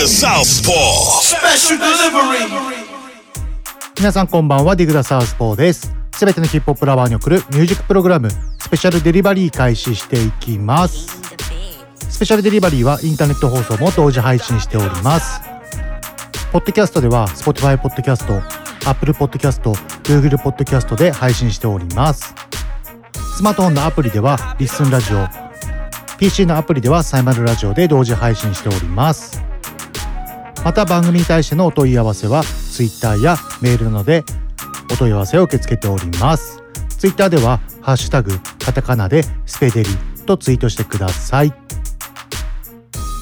[0.00, 1.20] The Southpaw.
[1.20, 2.48] Special delivery.
[3.98, 5.94] 皆さんこんばんはディグダサウスポーです。
[6.16, 11.20] すべてのヒップホップラバーに送るミュージックプログラムスペシャルデリバリー開始していきます。
[12.08, 15.42] スペシャルデリバリーはインターネット放送も同時配信しております。
[16.50, 18.40] ポッドキャストでは Spotify ポッドキャスト
[18.88, 22.34] Apple ポッドキャスト Google ポッドキャストで配信しております。
[23.36, 25.28] スマートフォンのアプリではリッスンラジオ
[26.16, 29.49] PC のアプリではサイマルラジオで同時配信しております
[30.64, 34.24] また番組に対してのお問い合わせは Twitter やメールなどで
[34.92, 36.62] お問い合わせを受け付けております。
[36.98, 39.90] Twitter では「ハッシュタグカタカナ」で「スペデリ」
[40.26, 41.52] とツイートしてください。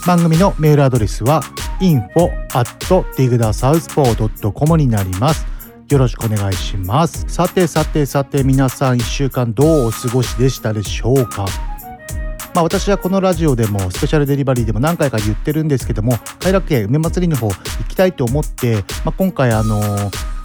[0.06, 1.42] 番組のメールアドレスは
[1.80, 5.46] info at digdasouthpaw.com になります。
[5.88, 7.24] よろしくお願いします。
[7.28, 11.46] さてさてさて皆さん1週間どうお過ごしでしたでしょうか？
[12.54, 17.54] まあ、私はこのラジオでもスペシャルデリバリーでも何回か言ってるんですけども偕楽園梅祭りの方行
[17.88, 20.38] きたいと思って、まあ、今回あのー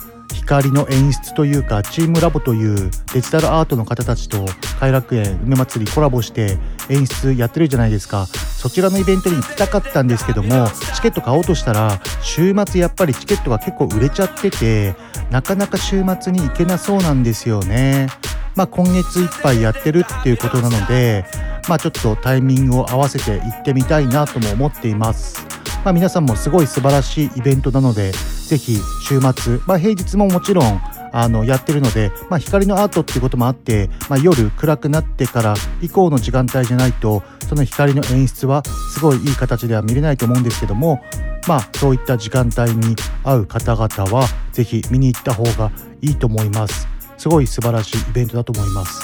[0.43, 4.45] 光の演出というかチームラボというデジタルアートの方たちと
[4.79, 6.57] 偕楽園梅祭りコラボして
[6.89, 8.25] 演出やってるじゃないですか。
[8.25, 14.95] そちらのイベントに行きたかったんですけどもチケット買おうとしたら週末やっぱりチケットが結構売れちゃってて
[15.31, 18.07] なかなか週末に行けなそうなんですよね。
[18.55, 21.25] まあ今月いっぱいやってるっていうことなので
[21.67, 25.45] まあちょっとタイミングを合わせて行ってみたいなとも思っています。
[25.83, 28.11] まあ皆さんもすごい素晴らしいイベントなので
[28.47, 41.01] ぜひ週末、まあ、平日ももちろんあのやってるので、まあ、光のアートっていうこともあって、まあ、夜暗くなってから以降の時間帯じゃないとその光の演出はすごいいい形では見れないと思うんですけども
[41.47, 45.71] まあそういった時間帯に合う方々はぜひ見に行った方が
[46.01, 46.87] いいと思います。
[47.17, 49.01] すごい素晴らしいイベントだと思います、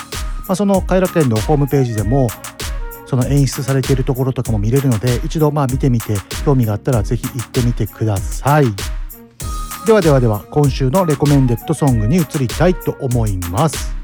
[0.50, 2.28] まあ、その偕楽園のホームページでも
[3.06, 8.66] その演出されているところとかも見れるので一度まあ見てみて興味があったら是非行ってみてください。
[9.86, 13.96] ではではでは今週のレコメンデッドソングに移りたいと思います。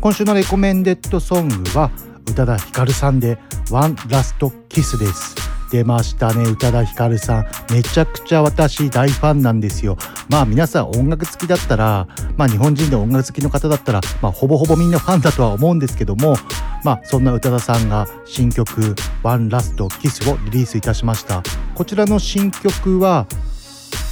[0.00, 1.92] 今週のレコメンデッドソングは
[2.28, 3.38] 宇多田ヒカルさんで
[3.70, 5.36] 「ワンラストキスです。
[5.74, 6.44] 出ましたね。
[6.44, 7.46] 宇多田ヒカルさん。
[7.72, 9.98] めちゃくちゃ私大ファンなんですよ。
[10.28, 16.36] まあ皆さん音楽好きだったらまあ日本人で音楽好きの方だったらまあほぼほぼみんなファンだとは思うんですけども
[16.84, 21.42] まあそんな宇多田さんが新曲「ワンラストキスをリリースいたしました。
[21.74, 23.26] こちらの新曲は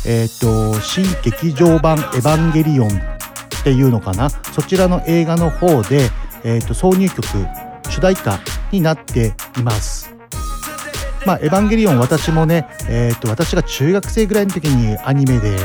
[0.04, 2.90] えっ、と新劇場版エヴァンゲリオンっ
[3.62, 4.30] ていうのかな。
[4.30, 6.10] そちらの映画の方で、
[6.42, 7.24] えー、と挿入曲
[7.88, 8.40] 主題歌
[8.72, 10.11] になっています。
[11.24, 15.56] まあ、エヴァンゲリオン私もね、えー、と私が中学生ぐらいの時にアニメで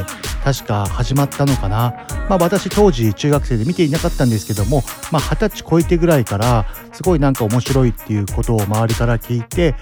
[0.44, 9.76] 確か始まったのかな、まあ、私当時中学生で見ていなかったんですけどもまあ二十歳超えてぐらいからすごいなんか面白いっていうことを周りから聞いて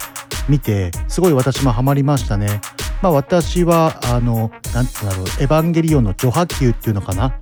[0.48, 2.62] 見てすごい私もハマりましたね。
[3.02, 7.38] まあ私はあのなんて言うんだろうエヴァンゲリオンの序波球っていうのかな。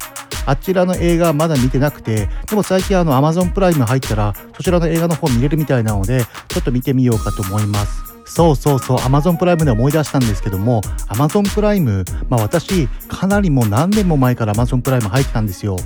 [0.46, 8.13] あちらの映画まだ見てなくてでも最近あの Amazon プライム入ったらそちらの映画の方見れるみたいなのでちょっと見てみようかと思います。
[8.26, 8.98] そうそうそう。
[8.98, 15.78] Amazon プライムで思い出したんですけども Amazon プライムまあ私かなりもう何年も前から Amazon プライム入ってたんですよ。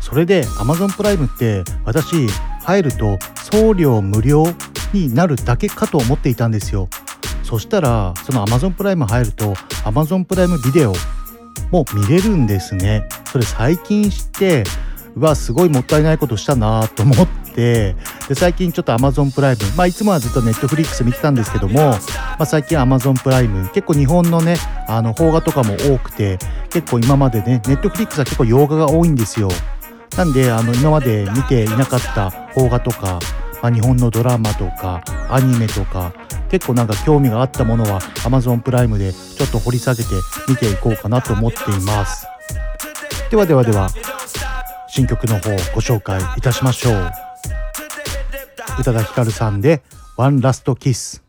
[0.00, 2.28] それで Amazon プライムって私
[2.62, 3.18] 入ると
[3.50, 4.46] 送料無料
[4.92, 6.88] になるだけかと思っていたんですよ。
[7.42, 9.54] そしたらその Amazon プライム入ると
[9.84, 10.94] Amazon プライムビデオ
[11.70, 13.08] も見れるんですね。
[13.26, 14.64] それ最近知って
[15.16, 17.43] うわすごいもったいないことしたなと思って。
[17.54, 17.94] で
[18.34, 21.98] 最近ちょっと Amazon プライムまあいつもはずっと Netflix 見てたんですけども、ま
[22.40, 24.56] あ、最近 Amazon プライム結構日本のね
[24.88, 26.38] あの邦画とかも多くて
[26.70, 29.48] 結構今までね Netflix は結構洋画が多いんですよ。
[30.16, 33.18] なんであの今まで見ていなかった邦画とか、
[33.62, 36.12] まあ、日本のドラマとかアニメとか
[36.50, 40.08] 結構なんか興味があったものは Amazon プライムでちょっと掘り下げて
[40.48, 42.26] 見ていこうかなと思っています。
[43.30, 43.88] ではではでは
[44.86, 47.33] 新曲の方ご紹介いたしましょう。
[48.78, 49.82] 宇多田ヒカルさんで
[50.16, 51.22] 「ワンラストキス」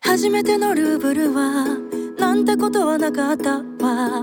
[0.00, 1.66] 初めてのルーブルは
[2.18, 3.65] なんてことはなかった。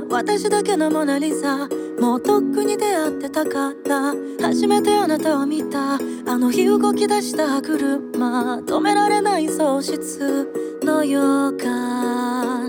[0.09, 1.67] 私だけのモナリザ。
[1.99, 4.13] もうとっくに出会ってたかった。
[4.41, 5.95] 初めてあなたを見た。
[5.95, 5.99] あ
[6.37, 8.59] の日動き出した車。
[8.59, 11.19] 止められない喪失の予
[11.57, 12.62] 感。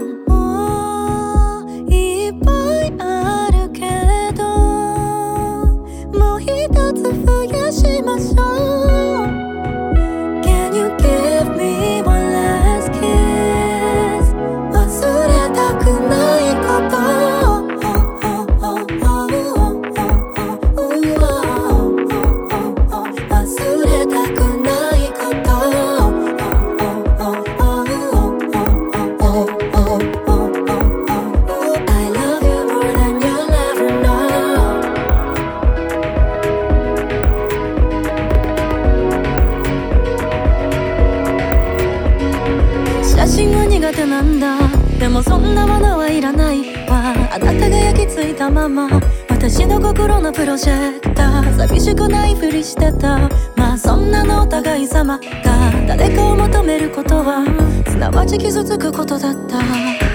[50.65, 53.29] 心のプロジェクター寂しくないふりしてた。
[53.55, 57.45] まあそんなのお互い様が誰かを求めることは
[57.87, 60.14] すなわち傷つくことだった。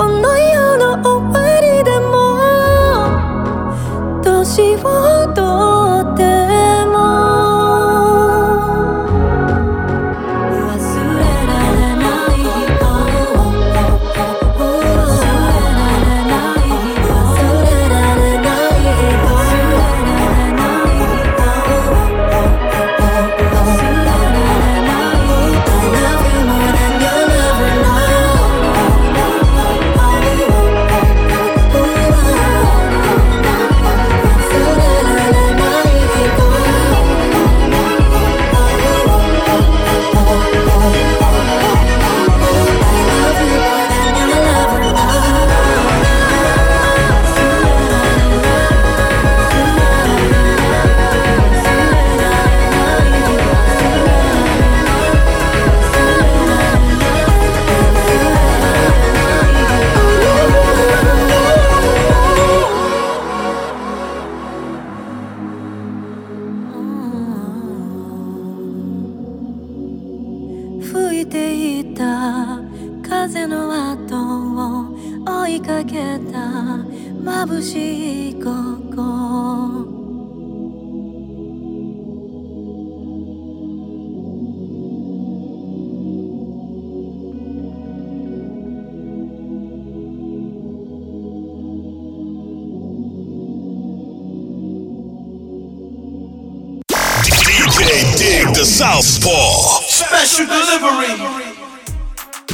[0.00, 2.40] この世の終わりでも
[4.22, 5.69] 年をと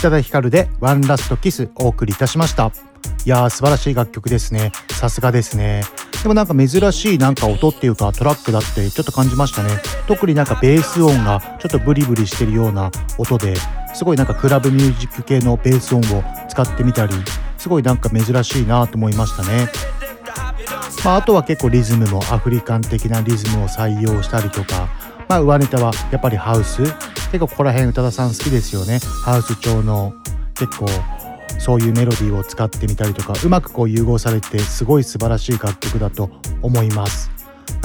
[0.06, 2.70] 多田ヒカルでワンラストキスお送りいたしました。
[3.24, 4.70] いやー素晴らしい楽曲ですね。
[4.92, 5.82] さすがですね。
[6.22, 9.70] でもなんか珍しいなんか音っていうかトラックだってちょっと感じましたね。
[10.06, 13.56] 特になんかベース音がちょっとブリブリしてるような音で
[13.94, 17.14] すごいなんかクラブミュージック系のベース音を使ってみたり
[17.58, 19.68] すごいなんか珍しいなと思いましたね。
[21.04, 24.88] まあ、あとは結構リズムもアフリカン的なリズムを採用したりとか、
[25.28, 26.82] まあ、上ネタはやっぱりハウス。
[26.82, 29.00] 結構ここら辺宇多田さん好きですよね。
[29.24, 30.14] ハウス調の
[30.54, 30.86] 結構
[31.58, 36.30] そういうメロディーを使ってみたりとかうまくこう融合されてすごい素晴らしい楽曲だと
[36.62, 37.30] 思います。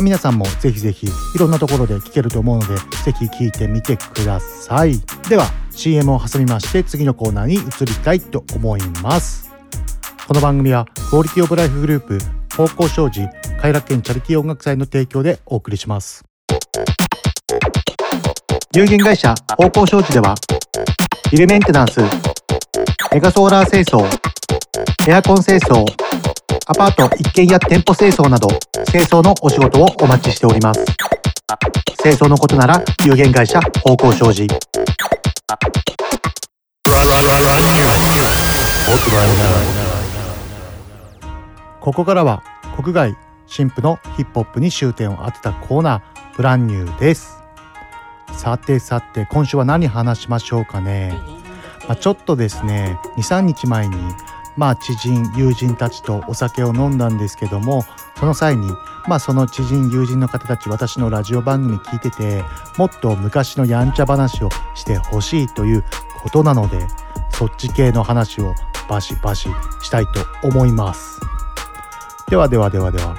[0.01, 4.99] 皆さんもぜひぜひいろんなところで聴けると思うのでぜひ聴いてみてください。
[5.27, 9.51] では CM を挟みまして次のコーナーに移りたいと思います。
[10.27, 12.19] この番組はクオリティオブライフグループ
[12.55, 13.21] 方向障子
[13.61, 16.23] 偕楽園チャリティー音楽祭の提供でお送りします。
[18.73, 20.35] 有限会社方向障子では
[21.31, 21.99] ビルメンテナンス
[23.13, 24.31] メガソーラー清掃
[25.07, 25.83] エアコン清掃、
[26.67, 28.47] アパート一軒家店舗清掃など、
[28.91, 30.85] 清掃のお仕事をお待ちしております。
[32.01, 34.47] 清掃のことなら有限会社方向障子。
[41.79, 42.43] ここからは
[42.75, 47.40] 国外新婦のヒップホップに終点を当てたコーナーブランニューです
[48.33, 51.13] さてさて今週は何話しましょうかね、
[51.87, 53.95] まあ、ちょっとですね23日前に
[54.57, 57.83] まあ知人友人たちとお酒を飲んだんですけども
[58.19, 58.69] その際に
[59.07, 62.43] まあその知人友人の方たち私のラジオ番組聞いてて
[62.77, 65.85] もっと昔のやんちゃ話をしてほしいという
[66.21, 66.87] ことなので
[67.29, 68.53] そっち系の話を
[68.89, 69.49] バシバシ
[69.81, 71.19] したいと思います。
[72.29, 73.15] ではではではでは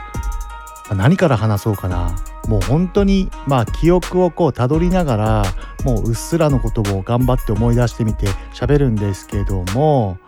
[0.95, 2.14] 何から話そうかな。
[2.49, 5.42] もう本当にまあ記憶をこうたどりながら
[5.84, 10.18] もううっすらのことを頑張って思い出してみて喋るんですけども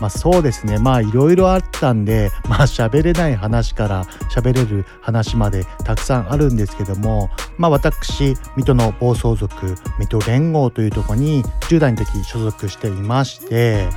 [0.00, 0.78] まあそうですね。
[0.78, 13.88] まあいろいろあったんでまあ喋れない話から喋れる話までたくさんあるんですけどもまあ私水戸の暴走族水戸連合というとこに10代の時所属していまして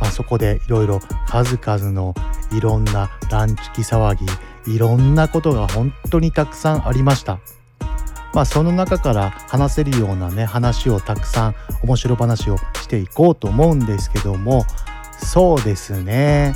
[0.00, 2.14] まあそこでいろいろ数々の
[2.52, 4.26] いろんなランチキ騒ぎ
[4.66, 7.38] いろんなことが本当にたくさんありました。
[8.36, 14.66] まあその中から話せるようなね話をたくさん面白話をしていこうと思うんですけども
[15.18, 16.54] そうですね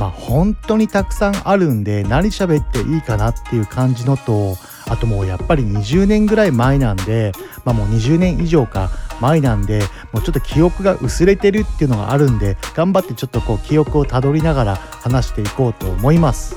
[0.00, 4.56] まあ本当にたくさんあるんで何喋っていいかなっていう感じのと
[4.88, 7.30] あともうやっぱり20年ぐらい前なんで
[7.64, 8.90] まあもう20年以上か
[9.20, 16.56] 前なんでもうちょっと記憶が薄れてるっていうのがあるんで頑張ってちょっとこう記憶をたどりながら話していこうと思います。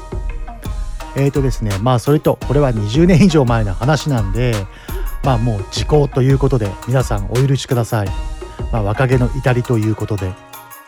[1.16, 4.54] えーとですねまあそれとこれは20年以上前の話なんで
[5.24, 8.08] まあもう時効ということで皆さんお許しください。
[8.72, 10.34] まあ若気の至りということで。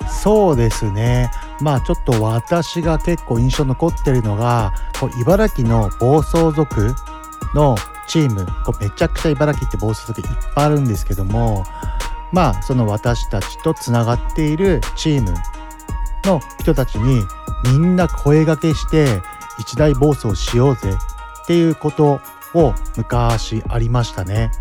[0.10, 6.94] そうですねまあちょっと私が結構印象残ってるのがこう茨城の暴走族
[7.56, 7.76] の
[8.08, 11.64] チームこうめちゃくちゃ茨城って暴走族いっぱいあるんですけども
[12.32, 15.34] まあその私たちとつながっているチーム
[16.24, 17.24] の人たちに
[17.64, 19.22] みんな声がけして
[19.60, 20.94] 一大暴走しようぜ
[21.44, 22.22] っていうこと
[22.54, 24.52] を昔ありましたね。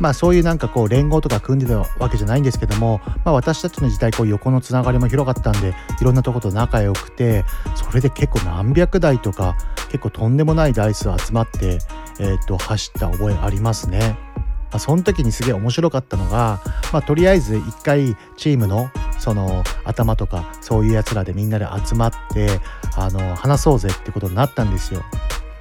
[0.00, 7.44] まあそういうなんかこう連合とか組んでたわけじゃないんですけども、まあ、私たちの時代こう横のつながりも広かったんでいろんなとこと仲良くて
[7.76, 9.56] それで結構何百台とか
[9.90, 11.78] 結構とんでもない台数集まって、
[12.18, 14.31] えー、と走った覚えありますね。
[14.72, 16.60] まあ、その時にすげえ面白かったのが、
[16.92, 22.60] まあ、とりあえず一回チームのその頭とかそういうやつらでみんなで集まって
[22.96, 25.02] あの話そうぜってことになったんですよ。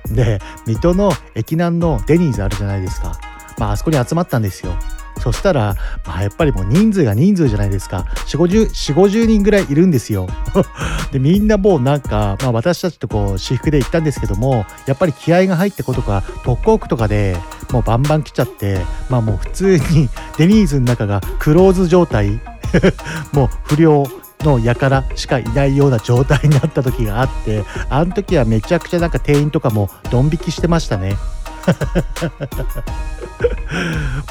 [0.07, 3.19] で水戸の駅南のデニーズあるじゃないですか。
[3.57, 4.73] まああそこに集まったんですよ。
[5.21, 5.75] そしたら、
[6.05, 8.07] まあ、やっぱりもう人数が人数じゃないですか。
[8.25, 10.27] 4、50, 4人ぐらいいるんですよ。
[11.11, 17.37] で、みんなもうなんか、まあ私たちとこう私服で行ったんですけども、やっぱり気合が入ってことか、特攻区とかで
[17.71, 22.39] もうバンバン来ちゃって、まあもう普通に デニーズの中がクローズ状態、
[23.31, 24.07] もう不良、
[24.43, 31.15] の輩しかいないような状態になった時があってあの時はめちゃくちゃなんか店員とかもドン引きしてましたね。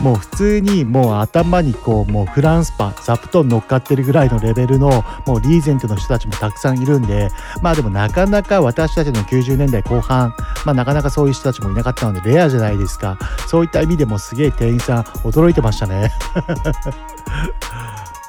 [0.01, 7.31] もう普通にもう頭にこうもうフランスパン座布団乗っかってるぐらいのレベルのもうリーゼントの人たちもたくさんいるんで
[7.63, 13.19] まあでもなかなか私たちの90年代後半まあなかなかそういう人たちもいなかったのでレアじゃないですか。
[13.49, 16.11] そういった意味でもすげえ店員さん驚いてましたね。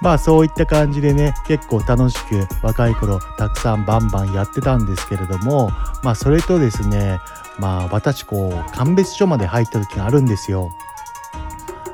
[0.01, 5.71] まあそういった感じでね結構楽しく若い頃たくさんバンバンやってたんですけれども
[6.01, 7.19] まあそれとですね
[7.61, 10.71] まあ私こう鑑別所まで入った時があるんですよ。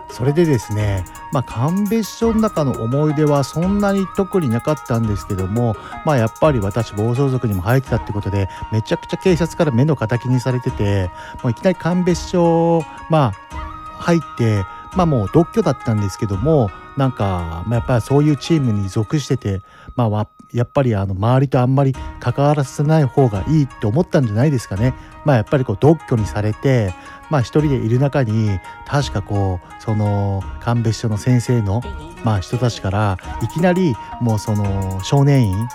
[0.10, 11.12] それでですね、まあ、鑑別所の中の思い出はそんなに特になかったんですけども、まあ、やっぱり私暴走族にも入ってたってことでめちゃくちゃ警察から目の敵にされてて
[11.44, 13.58] もういきなり鑑別所、まあ、
[14.00, 14.64] 入って
[14.96, 19.62] まあもう独居だったんですけどもなんか、まあ、やっぱりそういうチームに属してて、
[19.96, 24.96] まあ、やっぱりあの周りとあんまり関わらせない方がいいって思ったんじゃないですかね。
[25.28, 26.94] まあ、やっぱりこう独居にされて、
[27.30, 31.82] まあ、一人でいる中に確かこうその鑑別所の先生の、
[32.24, 35.68] まあ、人たちからいきなりもうその少年院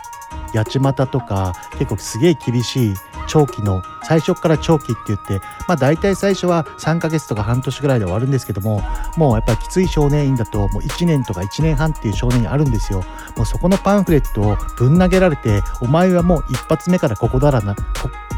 [0.55, 2.95] 八街とか結構すげえ厳しい
[3.29, 5.35] 長期の最初から長期って言って
[5.69, 8.81] まあ大体最初は3ヶ月とか半年ぐらいで終わるんですけども
[9.19, 13.05] もうやっぱりきつい少年院だともう1年とか1年半っていう少年院あるんですよ。
[13.37, 17.83] もうそこのパンフレットをぶん投げられてお前はもう一発目からここだらなこ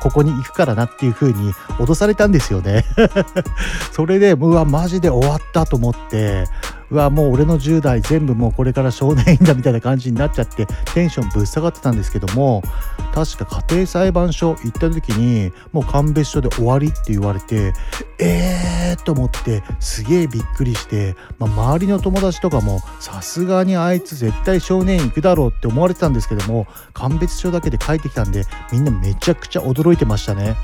[0.04, 2.84] ここに行くからなっていう風に脅されたんですよね。
[3.90, 6.44] それでうわマジで終わったと思って
[6.94, 12.62] うわもう俺の10代全部もうこれから少年院だみたいな感じになっちゃってテンションぶっ下がってたんですけども
[13.12, 17.72] 確か家庭裁判所行った時にもう鑑別所で終わりって言われて
[18.20, 30.54] えーと思ってすげえびっくりして、まあ、周りの友達とかもさすがにあいつ絶対少年院行くだろうって思われてたんですけども鑑別所だけで帰ってきたんでみんなめちゃくちゃ驚いてましたね。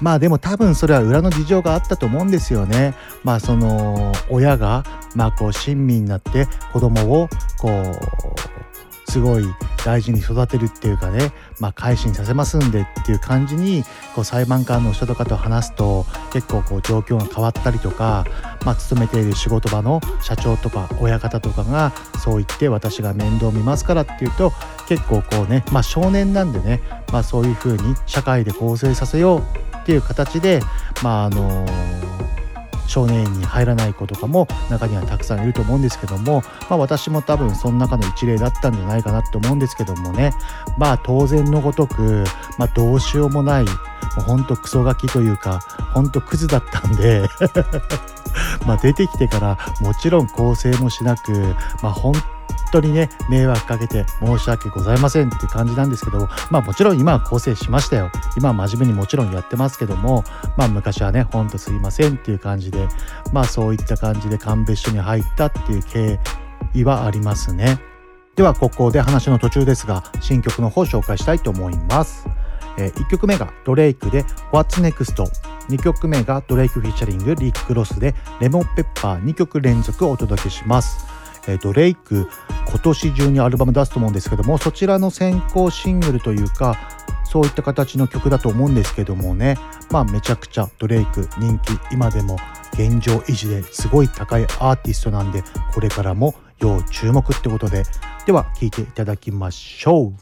[0.00, 2.94] まあでも多分それは裏の事情があったと思うんですよね。
[3.24, 7.28] まあその親がまあこう親身になって子供を
[7.58, 9.44] こうすごい
[9.84, 13.82] 大事に育てるっていうかね、まあ、改心させますんでっていう感じに
[14.14, 18.24] こう裁判官の人とかと話すと結構こう状況が変わったりとか、
[18.64, 21.92] まあ、勤めている仕事場の社長とか親方とかが
[22.22, 24.52] そう言って私が面倒見ますからっていうと
[24.88, 26.80] 結構こうね、まあ、少年なんでね、
[27.12, 30.60] まあ、そういうふうに社会で構成させようっていう形で、
[31.02, 31.66] まああの
[32.90, 40.32] 少年院に入らない子とかも中にはたくさんいると思うんですけども、まあ、私も多分その中の一例だったんじゃないかなと思うんですけどもね。
[40.76, 42.24] まあ当然のごとく、
[42.58, 43.70] まあ、どうしようもないも
[44.18, 45.60] うほんとクソガキというか
[45.94, 47.28] ほんとクズだったんで
[48.66, 52.14] ま出てきてからもちろん更生もしなくまあ本
[52.70, 58.10] 当にね迷惑かけて申し訳ございませんって感じなんですけどまあもちろん今は構成しましたよ。
[58.36, 60.24] 今は真面目にもちろんやってますけども
[60.56, 62.88] まあ昔はねほんとすいませんっていう感じで
[63.32, 66.18] まあそういった感じで鑑別所に入ったっていう経
[66.74, 67.80] 緯はありますね。
[68.36, 72.26] ではここで話の途中ですが新曲の方紹介したいと思います。
[72.78, 75.14] えー、1曲目がドレイクで What's Next?
[75.68, 81.09] 2曲目がドレイク featuring リック・ロスで Lemon Pepper 2曲連続お届けします。
[81.50, 82.28] えー、ドレイク
[82.68, 86.78] 今年中にアルバム出すと思うんですけどもそちらの先行シングルというか
[87.24, 89.56] そういった形の曲だと思うんですけどもね。
[89.92, 92.36] まあめちゃくちゃドレイク人気今でも
[92.72, 97.84] 現状維持ですごい高いアーティストなんでこれからも要注目ってことで。
[98.26, 100.12] では聴いていただきましょう。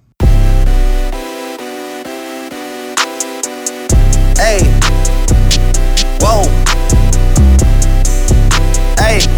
[4.36, 4.62] Hey,
[6.20, 6.44] whoa,
[8.96, 9.38] hey.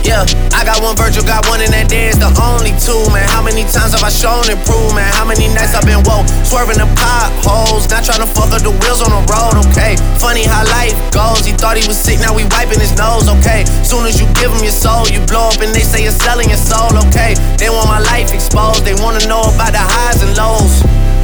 [0.00, 0.24] Yeah,
[0.56, 3.28] I got one Virgil, got one in that it's the only two, man.
[3.28, 5.04] How many times have I shown improvement?
[5.12, 8.72] How many nights I've been woke, swerving the potholes, not trying to fuck up the
[8.72, 10.00] wheels on the road, okay?
[10.16, 13.68] Funny how life goes, he thought he was sick, now we wiping his nose, okay?
[13.84, 16.48] Soon as you give him your soul, you blow up and they say you're selling
[16.48, 17.36] your soul, okay?
[17.60, 20.99] They want my life exposed, they wanna know about the highs and lows.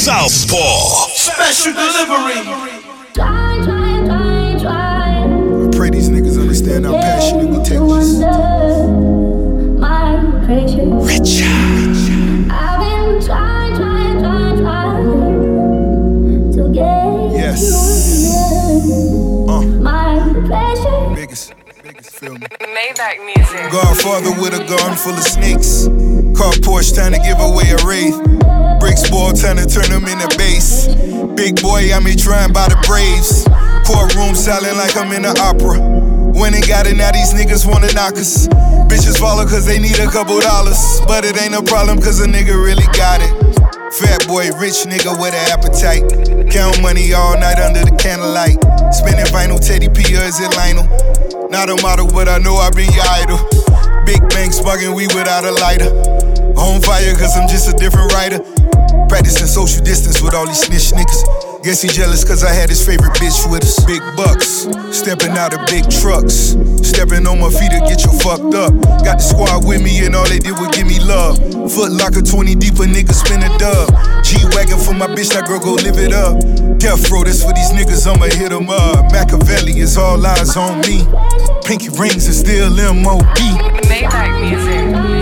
[0.00, 1.08] Southpaw.
[1.12, 2.40] Special delivery.
[4.66, 8.18] I pray these niggas understand how passionate we take this.
[9.78, 10.16] My
[12.50, 15.04] I've been trying, trying, trying, trying
[16.54, 17.60] to get Yes.
[18.24, 20.16] you Uh, under my
[20.48, 21.14] pressure.
[21.14, 22.46] biggest, biggest, feel me?
[22.60, 23.70] Maybach music.
[23.70, 25.88] Godfather with a garden full of snakes.
[26.38, 28.16] Car Porsche trying to give away a wraith.
[28.80, 30.88] Bricks ball trying to turn them into base.
[31.36, 33.44] Big boy, I'm me trying by the Braves.
[33.86, 35.78] Courtroom silent like I'm in the opera.
[36.32, 38.48] When they got it, now these niggas wanna knock us.
[38.88, 40.80] Bitches follow cause they need a couple dollars.
[41.06, 43.32] But it ain't a problem cause a nigga really got it.
[43.92, 46.06] Fat boy, rich nigga with an appetite.
[46.50, 48.56] Count money all night under the candlelight.
[48.94, 50.88] Spinning vinyl, Teddy P or is it Lionel?
[51.50, 53.38] Not a model, but I know I been your idol.
[54.06, 55.90] Big bank smoking we without a lighter.
[56.56, 58.38] On fire, cause I'm just a different writer.
[59.10, 61.26] Practicing social distance with all these snitch niggas.
[61.64, 63.82] Guess he jealous cause I had his favorite bitch with us.
[63.84, 66.54] Big bucks, stepping out of big trucks.
[66.86, 68.70] Stepping on my feet to get you fucked up.
[69.02, 71.42] Got the squad with me and all they did was give me love.
[71.74, 73.90] Foot locker 20 deep, a nigga spin a dub.
[74.22, 76.38] G Wagon for my bitch, that girl go live it up.
[76.78, 79.10] Death row, this for these niggas, I'ma hit 'em up.
[79.10, 81.02] Machiavelli is all eyes on me.
[81.66, 83.26] Pinky rings is still MOB.
[83.90, 85.19] Maybach music.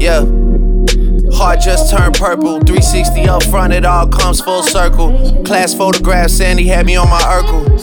[0.00, 0.26] Yeah.
[1.32, 2.58] Heart just turned purple.
[2.58, 5.44] 360 up front, it all comes full circle.
[5.44, 7.78] Class photograph, Sandy had me on my Urkel.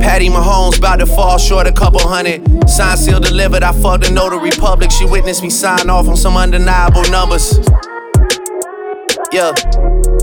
[0.00, 2.55] Patty Mahomes about to fall short a couple hundred.
[2.76, 4.90] Sign seal delivered, I fucked the notary public.
[4.90, 7.58] She witnessed me sign off on some undeniable numbers.
[9.32, 9.52] Yeah.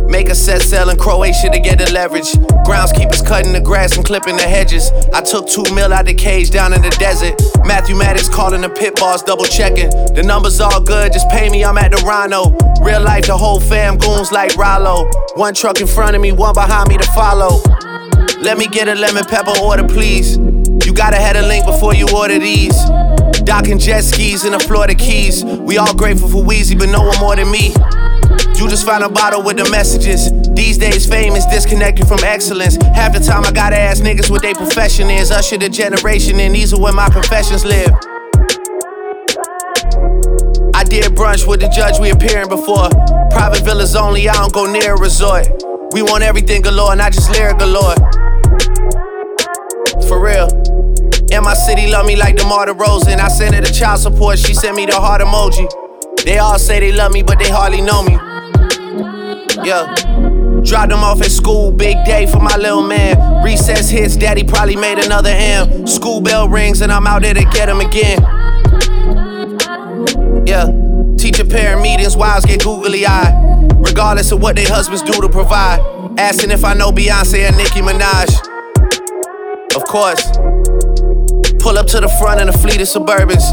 [0.06, 2.32] Make a set sail in Croatia to get the leverage.
[2.62, 4.92] Groundskeepers cutting the grass and clipping the hedges.
[5.16, 7.42] I took two mil out the cage down in the desert.
[7.66, 9.90] Matthew Maddox calling the pit boss, double checking.
[10.14, 12.56] The numbers all good, just pay me, I'm at the Rhino.
[12.86, 15.10] Real life, the whole fam goons like Rollo.
[15.34, 17.64] One truck in front of me, one behind me to follow.
[18.44, 20.38] Let me get a lemon pepper order, please.
[20.94, 22.76] You gotta have a link before you order these.
[23.46, 25.44] Docking jet skis in the Florida Keys.
[25.44, 27.74] We all grateful for Wheezy, but no one more than me.
[28.60, 30.32] You just found a bottle with the messages.
[30.54, 32.76] These days, fame is disconnected from excellence.
[32.94, 35.32] Half the time, I gotta ask niggas what their profession is.
[35.32, 37.90] Usher the generation, and these are where my professions live.
[40.76, 42.90] I did brunch with the judge we appearing before.
[43.32, 45.48] Private villas only, I don't go near a resort.
[45.92, 47.96] We want everything galore, not just lyric galore.
[50.08, 50.63] For real.
[51.34, 53.18] And my city love me like the DeMar DeRozan.
[53.18, 55.68] I sent her the child support, she sent me the heart emoji.
[56.24, 58.14] They all say they love me, but they hardly know me.
[59.66, 59.96] Yeah.
[60.64, 63.44] Dropped them off at school, big day for my little man.
[63.44, 65.88] Recess hits, daddy probably made another M.
[65.88, 68.22] School bell rings, and I'm out there to get him again.
[70.46, 70.68] Yeah.
[71.18, 73.34] Teacher parent meetings, wives get googly eyed.
[73.78, 75.80] Regardless of what their husbands do to provide.
[76.20, 78.38] Asking if I know Beyonce and Nicki Minaj.
[79.76, 80.93] Of course.
[81.64, 83.48] Pull up to the front in a fleet of Suburbans.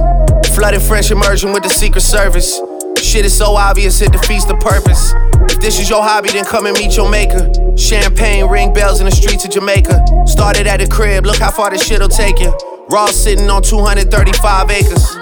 [0.57, 2.61] Flooded French immersion with the Secret Service.
[3.01, 5.15] Shit is so obvious, it defeats the purpose.
[5.49, 7.53] If this is your hobby, then come and meet your maker.
[7.77, 10.27] Champagne ring bells in the streets of Jamaica.
[10.27, 12.53] Started at the crib, look how far this shit'll take you.
[12.91, 15.17] Raw sitting on 235 acres.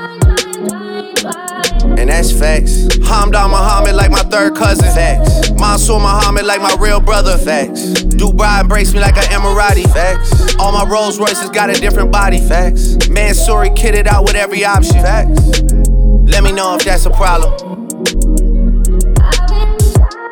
[1.98, 2.87] And that's facts.
[2.98, 4.84] Hamdan Muhammad like my third cousin.
[4.94, 5.50] Facts.
[5.58, 7.37] Mansour Muhammad like my real brother.
[7.37, 7.82] Facts.
[8.14, 9.82] Dubai embrace me like an Emirati.
[9.92, 10.54] Facts.
[10.61, 12.38] All my Rolls Royces got a different body.
[12.38, 12.94] Facts.
[13.08, 15.02] Mansouri kitted out with every option.
[15.02, 15.61] Facts.
[16.30, 17.88] Let me know if that's a problem.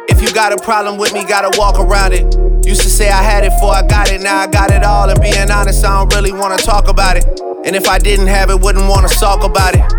[0.08, 2.24] If you got a problem with me, gotta walk around it.
[2.64, 5.10] Used to say I had it before I got it, now I got it all.
[5.10, 7.24] And being honest, I don't really wanna talk about it.
[7.64, 9.95] And if I didn't have it, wouldn't wanna talk about it.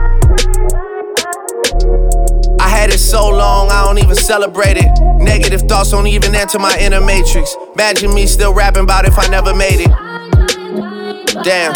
[2.88, 4.90] Had it so long, I don't even celebrate it.
[5.22, 7.54] Negative thoughts don't even enter my inner matrix.
[7.74, 9.92] Imagine me still rapping about if I never made it.
[11.44, 11.74] Damn.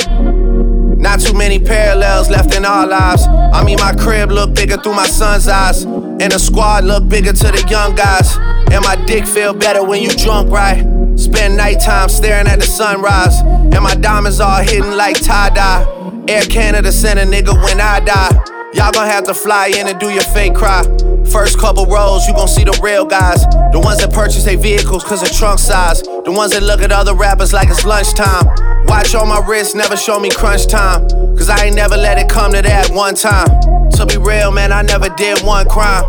[0.97, 3.27] Not too many parallels left in our lives.
[3.27, 5.83] I mean, my crib look bigger through my son's eyes.
[5.83, 8.37] And the squad look bigger to the young guys.
[8.71, 10.79] And my dick feel better when you drunk, right?
[11.17, 13.41] Spend nighttime staring at the sunrise.
[13.41, 16.23] And my diamonds all hidden like tie dye.
[16.29, 18.50] Air Canada sent a nigga when I die.
[18.73, 20.81] Y'all gon' have to fly in and do your fake cry.
[21.29, 23.43] First couple rows, you gon' see the real guys.
[23.73, 26.01] The ones that purchase their vehicles cause of trunk size.
[26.01, 28.45] The ones that look at other rappers like it's lunchtime.
[28.85, 31.07] Watch on my wrist, never show me crunch time.
[31.35, 33.47] Cause I ain't never let it come to that one time.
[33.91, 36.05] To be real, man, I never did one crime.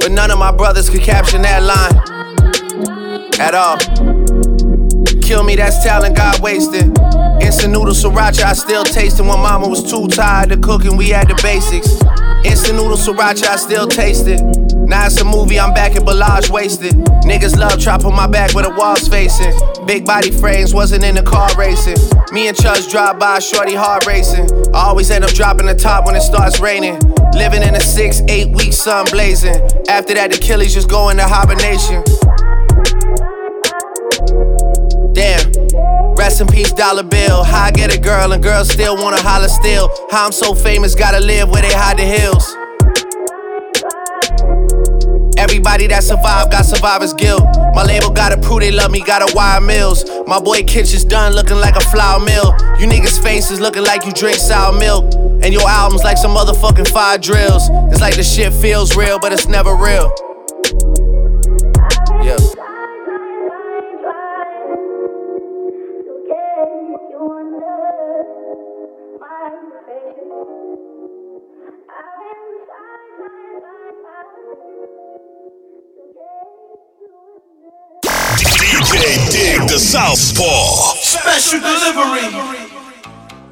[0.00, 1.94] But none of my brothers could caption that line.
[3.38, 3.78] At all.
[5.22, 6.90] Kill me, that's talent God wasted.
[7.40, 11.08] Instant noodle sriracha, I still tasting when mama was too tired to cook and we
[11.08, 11.88] had the basics.
[12.44, 14.40] Instant noodle sriracha, I still taste it.
[14.90, 16.94] Now it's a movie, I'm back at Balaj wasted.
[17.22, 19.52] Niggas love trap my back where the walls facing.
[19.86, 21.96] Big body frames, wasn't in the car racing.
[22.32, 24.48] Me and Chuz drive by, shorty hard racing.
[24.74, 26.98] I always end up dropping the top when it starts raining.
[27.34, 29.54] Living in a six, eight week sun blazing.
[29.88, 32.02] After that, the Achilles just go into hibernation.
[35.14, 35.49] Damn.
[36.16, 37.44] Rest in peace, dollar bill.
[37.44, 39.88] How I get a girl and girls still wanna holler still.
[40.10, 42.56] How I'm so famous, gotta live where they hide the hills.
[45.38, 47.42] Everybody that survived got survivor's guilt.
[47.74, 50.04] My label gotta prove they love me, gotta wire mills.
[50.26, 52.52] My boy Kitchen's done looking like a flour mill.
[52.78, 55.14] You niggas' faces looking like you drink sour milk.
[55.42, 57.70] And your albums like some motherfucking fire drills.
[57.90, 60.12] It's like the shit feels real, but it's never real.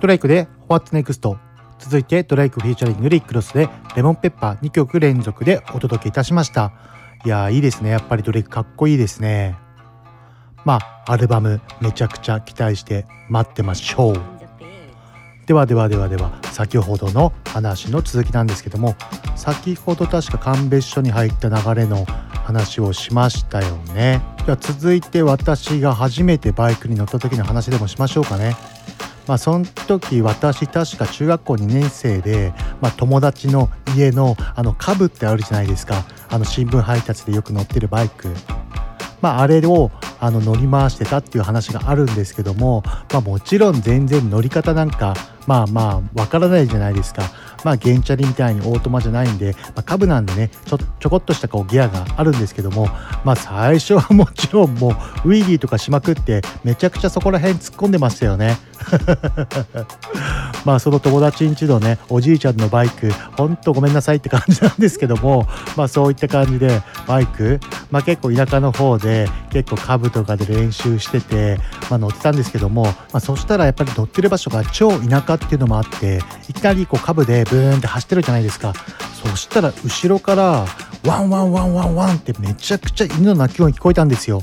[0.01, 1.37] ドライクで What's Next?
[1.81, 6.73] 続いてドライクフィーチャリングリックロスでレモンペッパー2曲連続でお届けいたしました。
[7.25, 7.91] いやーいいですね。
[7.91, 9.57] やっぱりドレイクかっこいいですね。
[10.65, 14.38] まあアルバムめちゃくちゃ期待して待ってましょう
[15.49, 18.97] ではではではでは先ほどの話の続きなんですけども
[19.35, 24.21] 先ほど確か鑑別所に入った流れの話をしましたよね。
[24.45, 28.57] では続いて私が初めてバイクに乗った時の話でもしましょうかね。
[29.27, 36.05] まあその時私確か中学校2年生で、まあ、友達の家のあのカブってあるじゃないですか。
[36.29, 38.29] あの新聞配達でよく乗ってるバイク。
[39.21, 45.15] まあ、あれをあの乗り回してたっていう話があるんですけども、まあ、もちろん全然乗り方なんか
[45.47, 47.23] まあまあわからないじゃないですか。
[47.65, 52.87] まあ原チャリみたいにオートマじゃないんで、まあ、カブなんでねちょちょこっとしたこうギアがあるんですけども
[53.25, 58.59] まあ最初はもちろんもうウィリーとかしまくってめちゃくちゃそこら辺突っ込んでましたよね。
[60.65, 71.59] まあその友達んちのねおじいちゃんのバイクほんとごめんなさいって感じなんですけどもまあそういった感じでバイクまあ結構田舎の方で結構カブとかで練習してて、
[71.91, 78.73] まあ、乗ってたんですけども、まあ、そしたらやっぱり乗ってる場所が超田舎っていうのもあっていきなりこうカブでブーンって走ってるじゃないですか。
[79.15, 80.65] そしたら後ろから
[81.05, 84.43] ワンワンワンワンワンってめちゃくちゃ犬の鳴き声聞こえたんですよ。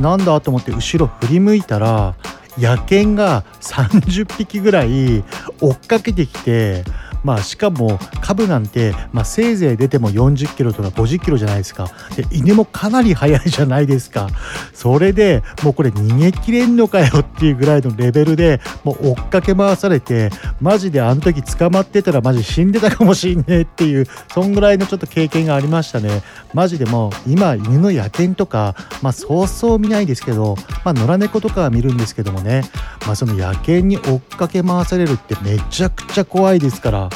[0.00, 2.14] なんだと思って後ろ振り向いたら
[2.58, 5.24] 野犬が30匹ぐらい
[5.60, 6.84] 追っかけてきて
[7.22, 11.88] まあしかもカブなんて、まあ、せいぜい出ても40キロとか50キロじゃないですか。
[12.16, 14.28] で犬もかなり速いじゃないですか。
[14.72, 20.30] それでもうこれ逃げ切れんのかよっていうぐらいのレベルでもう追っかけ回されて
[20.60, 26.22] マジであの時捕まってたらマジ死んでたかもしんねえっていうそんぐらいのちょっと経験がありましたね。
[26.54, 32.62] マジでもう今犬の野犬とかまあそうそう見ないですけどまあ野良猫とかは見るんですけどもね。
[33.06, 37.11] まあその野犬に追っかけ回されるってめちゃくちゃ怖いですから。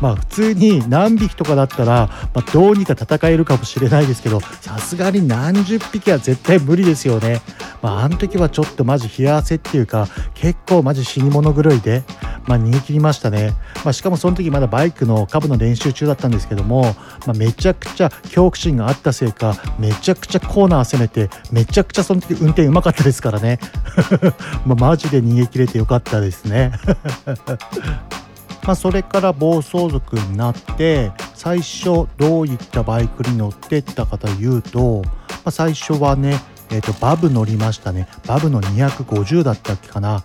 [0.00, 7.40] まあ普通に何匹とかだったら、まあ、どうにか戦えるかもしれないですけどさすがに何十匹は絶対無理ですよね。
[7.82, 12.02] まああの時はちょっとマジ冷や汗っていうか結構マジ死に物狂いで、
[12.46, 13.54] まあ、逃げ切りましたね。
[13.84, 16.82] まあ、しかもその時まだバイクの株の練習中だったんですけども、
[17.26, 23.58] まあ、めちゃくちゃ恐怖心があったせいかめちゃくちゃコーナー攻めてめちゃくちゃその時運転うまかったですからね。
[24.66, 26.72] まあマジで逃げ切れてよかったですね。
[28.70, 35.10] まあ、それから暴走族になって最初どういったバイクに乗ってったかというと、ま
[35.46, 36.38] あ、最初はね、
[36.70, 38.06] えー、とバブ乗りましたね。
[38.28, 40.22] バブの250だったっけかな。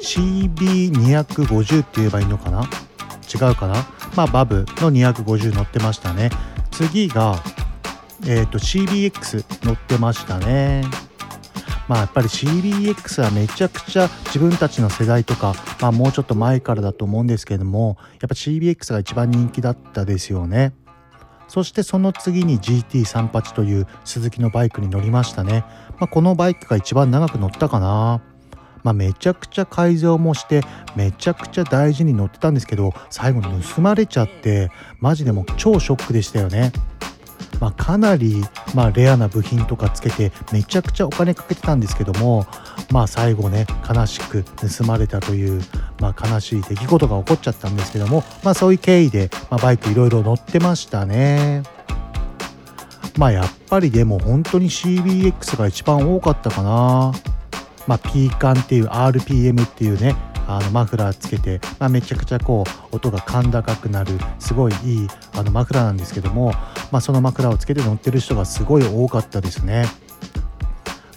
[0.00, 2.62] CB250 って言えばいいのかな？
[2.62, 3.74] 違うかな？
[4.16, 6.30] まあバブの250乗ってましたね。
[6.70, 7.42] 次が
[8.26, 10.84] えっ、ー、と CBX 乗ってましたね。
[11.92, 20.72] まあやっぱり CBX はめちゃくちゃ自分たちの世代とか、まあもうちょっと前からだと思うんですけれども、やっぱ CBX が一番人気だったですよね。
[21.48, 25.66] そしてその次に GT38 という鈴木のバイクに乗りましたね。
[25.98, 28.22] まあ、このバイクが一番長く乗ったかな。
[28.84, 30.62] まあ、めちゃくちゃ改造もして
[30.96, 36.72] めちゃくちゃ大事に乗ってたんですけど最後に盗まれちゃってマジでも超ショックでしたよね。
[37.60, 38.42] まあ、かなり、
[38.74, 42.46] まあ、レアな部品とかつけてめちゃくちゃお金かけてたんですけども、
[42.90, 45.62] まあ、最後ね悲しく盗まれたという、
[46.00, 51.62] まあ、悲しい出来事が起こっちゃったんですけども、まあ、そういう経緯で、まあ、バイクいろいろ乗ってましたね。
[53.18, 57.12] まあやっぱりでも本当に CBX が一番多かったかな。
[57.86, 60.14] まあ、P カンっていう RPM っていうね
[60.46, 66.52] あのマフラーつけて、まあ、めちゃくちゃこう音が甲高くなるすごいいいあのマフラーなんですけども、
[66.90, 69.86] まあ、そのマフラーをつけて乗ってる人がすごい多かったですね。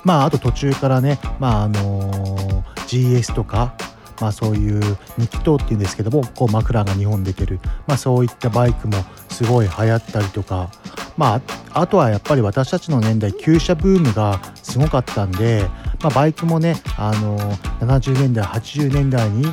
[0.03, 3.73] まああと途中からね、まああのー、GS とか
[4.19, 8.93] まあ、そういう2気筒っていうんですけどもこうマフラーが2本出てる、まあ、そういったバイクも
[9.29, 10.71] すごい流行ったりとか、
[11.17, 11.41] ま
[11.73, 15.67] あ、あとはやっぱり私たちの年代旧車ブームがすごかったんで、
[16.01, 17.37] まあ、バイクもねあの
[17.79, 19.45] 70年代80年代に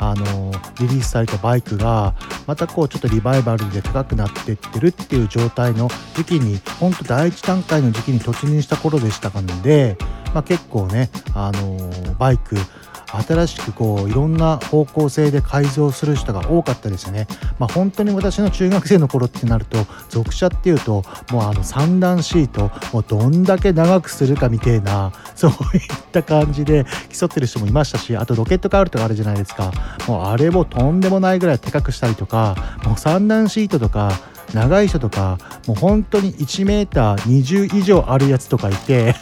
[0.00, 2.14] あのリリースされたバイクが
[2.46, 9.98] またこうちょっとリバイバルで高くなってってるっていう状態の時期に本当第一段階の時期に突入した頃でしたので、
[10.34, 12.56] まあ、結構ねあのバイク
[13.12, 17.26] 新しくこういろんな方向性で改造する人が多かったですよね。
[17.58, 25.58] まあ、本当に私の中学生の頃ってなると属車っていうともうあの三段シートもうどんだけ長くするかみたいな そういっ
[26.12, 29.72] た感じで競ってる人もいましたしあとロケットカールとかあるじゃないですか
[30.06, 34.12] もうあれもとんでもないぐらい高くしたりとかもう三段シートとか
[34.54, 39.14] 長い人とかもう本当に1メーター20以上あるやつとかいて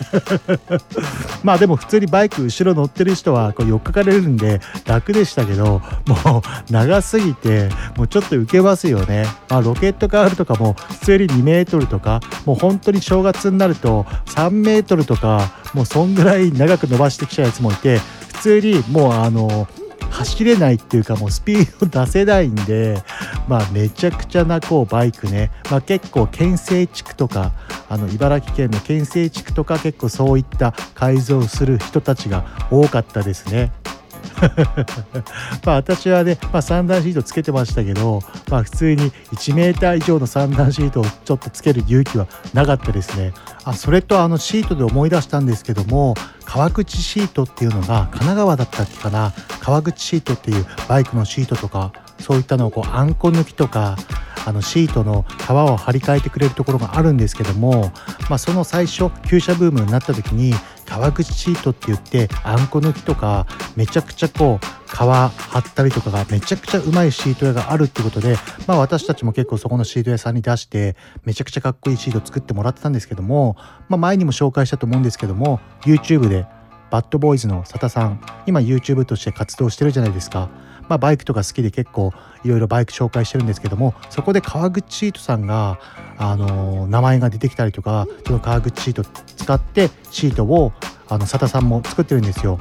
[1.43, 17.99] まあでも普通にバイク後ろ乗ってる人はこう寄っかかれるんで楽でしたけどもう長すぎてもうちょっと受けますよね、まあ、ロケットカールとかも普通に2メートルとかもう本当に正月になると3メートルとかもうそんぐらい長く伸ばしてきちゃうやつもいて
[18.39, 19.69] 普通にもうあの
[20.11, 23.03] 走れないっていうかもうスピード出せないんで、
[23.47, 27.53] まあ、めちゃくちゃなこうバイクね、まあ、結構県西地区とか
[27.89, 33.73] あの茨城県の県西地区とか結構そういった改造する人たちが多かったですね。
[35.65, 43.33] まあ私はね、まあ、三段シートつけてましたけど、まあ、普通に1メーター以上の三段シートをちょっとつける勇気はなかったですね。
[43.65, 53.97] あそれとあのシートで思い出したんですけども川口シートっていうのが神奈川だったっけかな川口シートっていうバイクのシートとかそういったのをこうあんこ抜きとか
[54.47, 57.93] あのシートの皮を張り替えてくれるところがあるんですけども、
[58.31, 60.55] まあ、その最初旧車ブームになった時に
[60.87, 73.57] 川口シートって言ってあんこ抜きとかめちゃくちゃこう皮張ったりとかがめちゃくちゃうまいシート屋があるってことで、まあ、私たちも結構そこのシート屋さんに出してめちゃくちゃかっこいいシート作ってもらってたんですけども、
[73.91, 76.47] まあ、前にも紹介したと思うんですけども YouTube で
[76.91, 80.49] バッドボーイズの佐田さん今 YouTube として活動してるじゃないですか。
[80.89, 82.13] まあ、バイクとか好きで結構
[82.45, 85.79] いろいろバイク紹介してるんですけどもそこで川口シートさんが、
[86.17, 90.73] あの、名前が出てきたりとかその川口シート使ってシートを
[91.09, 92.59] あの佐田さんも作ってるんですよ。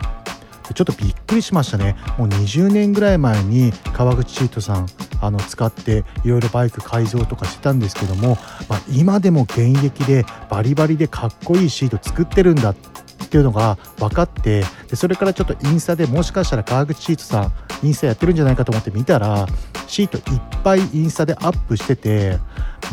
[0.74, 4.88] ちょっとびっくりしましたねもう20年ぐらい前に川口シートさん
[5.22, 8.38] あの使っていろいろバイク改造とかしてたんですけども、
[8.68, 17.42] まあ、今でも現役でバリバリでかっこいいシート作ってるんだってっていうのが分かってでそれからちょっとインスタでもしかしたら川口シートさ
[17.84, 19.48] んインスタやってるんじゃないかと思って見たら
[19.88, 22.38] シートいっぱいインスタでアップしてて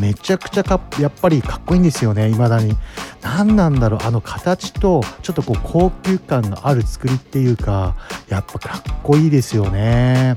[0.01, 2.77] めちゃくちゃかやっぱりかっこいいんですよね未だに。
[3.23, 7.97] 何なんだろうあの形とちょっとこう高級感がある作りっていうか
[8.29, 10.37] やっぱかっこいいですよね。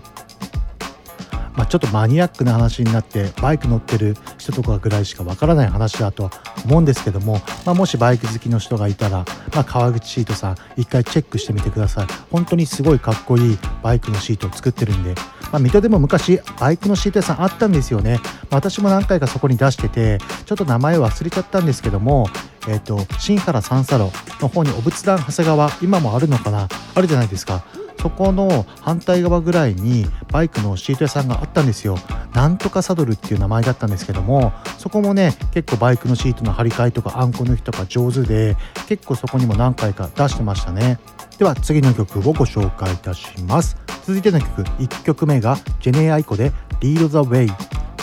[1.57, 6.31] まあ、ちょっとマニアックな話になってバイク乗ってる人とかぐらいしかわからない話だとは
[6.65, 12.07] 思うんですけども、まあ、もしバイク好きの人がいたら、まあ、川口シートさん一回チェックしてみてください。
[12.31, 15.15] 本当にすごいかっこいいバイクのシートを作ってるんで、
[15.51, 18.19] ま、水戸でも昔バイクのシート屋さんあったんですよね、
[18.51, 22.27] ま、私も何回かそこに出しててちょっと名前忘れちゃったんですけども
[22.67, 26.67] えっ、ー、と新原三叉路の方にお仏壇長谷川今もあるのかな？
[26.93, 27.63] あるじゃないですか。
[27.99, 31.97] そこの反対側ぐらいにバイクのシート屋さんがあったんですよ。
[32.33, 38.55] なんとかサドルっていう名前だったんですけどもそこもね結構バイクのシートの張り替えとかあんこ抜きとか上手で
[38.87, 40.99] 結構そこにも何回か出してましたね。
[41.37, 43.77] では次の曲をご紹介いたします。
[44.05, 47.49] 続いての曲1曲目がジェネアイコで Lead the Way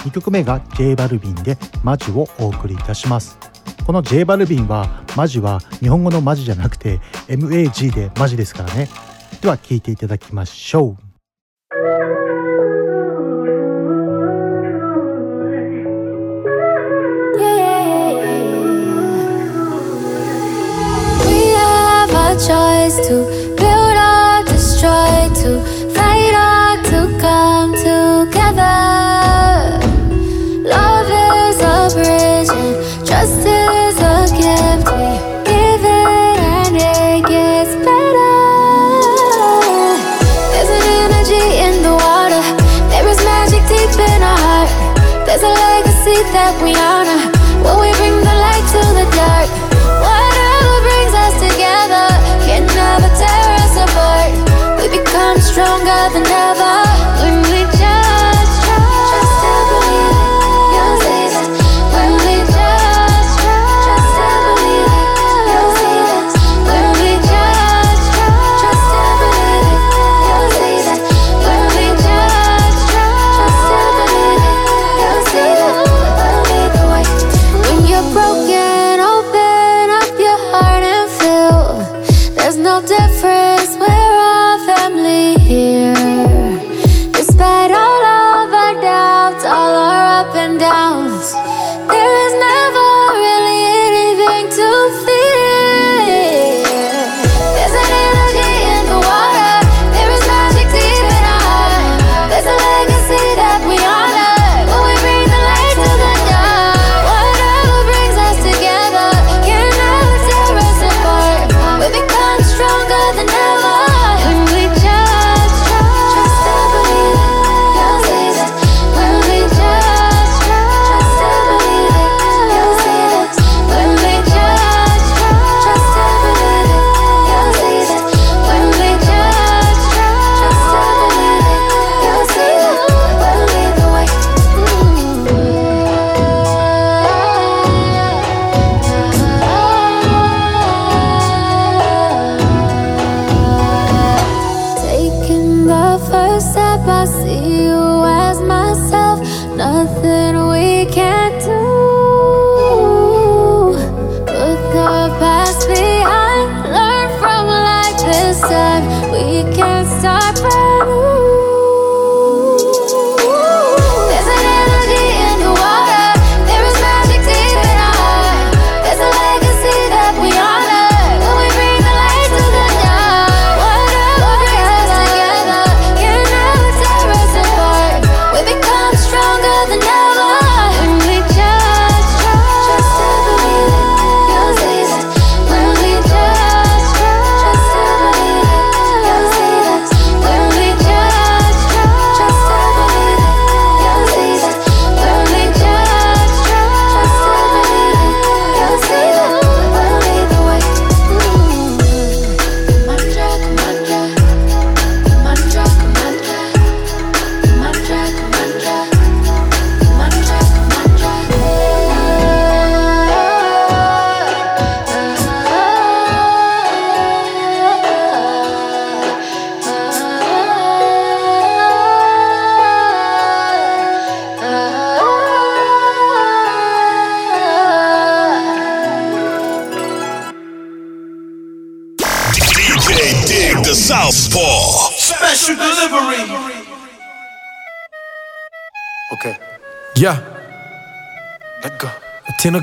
[0.04, 3.38] 2曲目が J バルビンでマジをお送りいたします。
[3.86, 8.88] この J バルビンはマジは日本語のマジじゃなくて MAG でマジですからね
[9.44, 11.04] では聴いていただきましょう。
[22.34, 23.24] choice to
[23.56, 25.73] build or destroy, to
[46.62, 47.13] we are not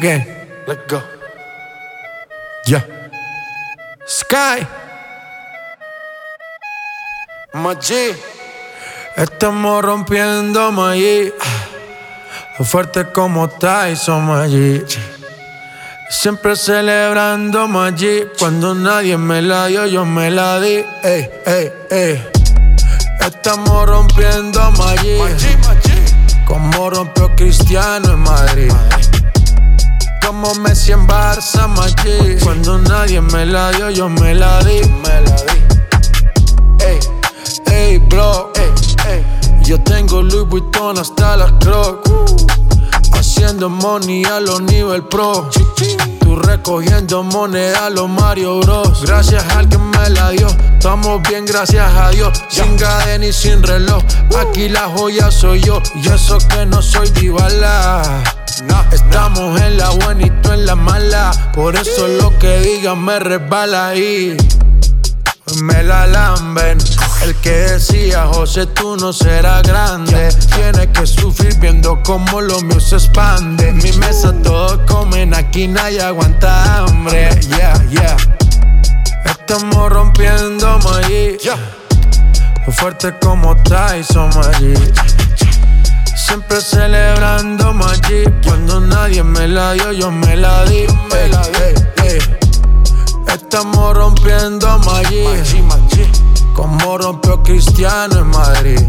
[0.01, 0.25] Gang.
[0.65, 0.99] Let go.
[2.65, 2.81] Yeah.
[4.07, 4.65] Sky.
[7.53, 8.09] Machi.
[9.15, 11.31] Estamos rompiendo Maggi.
[12.63, 14.81] Fuerte como Tyson Maggi.
[16.09, 18.25] Siempre celebrando Maggi.
[18.39, 20.83] Cuando nadie me la dio, yo me la di.
[21.03, 22.27] Ey, ey, ey.
[23.19, 25.19] Estamos rompiendo Maggi.
[26.47, 28.73] Como rompió Cristiano en Madrid.
[30.25, 32.37] Como Messi en Barça, Maggi.
[32.43, 34.81] Cuando nadie me la dio, yo me la di.
[35.03, 36.85] Me la di.
[36.85, 36.99] Ey,
[37.73, 38.51] ey, bro.
[38.55, 38.71] Ey,
[39.11, 39.25] ey.
[39.63, 42.09] Yo tengo Louis Vuitton hasta las Crocs.
[43.13, 45.49] Haciendo money a los nivel pro.
[46.19, 49.03] Tú recogiendo moneda a los Mario Bros.
[49.05, 50.47] Gracias al que me la dio.
[50.47, 52.41] Estamos bien, gracias a Dios.
[52.49, 54.03] Sin cadena y sin reloj.
[54.39, 55.81] Aquí la joya soy yo.
[55.95, 57.09] Y eso que no soy
[58.91, 61.31] Estamos en la buena y tú en la mala.
[61.53, 64.35] Por eso lo que digan me resbala ahí.
[65.63, 66.77] Me la lamben.
[67.23, 70.29] El que decía, José, tú no serás grande.
[70.55, 73.71] Tienes que sufrir viendo cómo lo mío se expande.
[73.73, 77.29] Mi mesa todos comen, aquí nadie aguanta hambre.
[77.49, 78.17] Yeah, yeah.
[79.25, 81.37] Estamos rompiendo Maggi.
[82.71, 84.73] Fuerte como Tyson Maggi.
[86.31, 88.23] Siempre celebrando Maggi.
[88.45, 90.77] Cuando nadie me la dio, yo me la di.
[90.77, 91.31] Ey,
[92.05, 92.19] ey.
[93.27, 95.25] Estamos rompiendo Maggi.
[96.55, 98.79] Como rompió Cristiano en Madrid.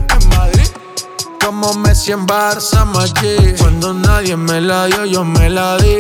[1.45, 3.57] Como Messi en Barça, Maggi.
[3.59, 5.99] Cuando nadie me la dio, yo me la di.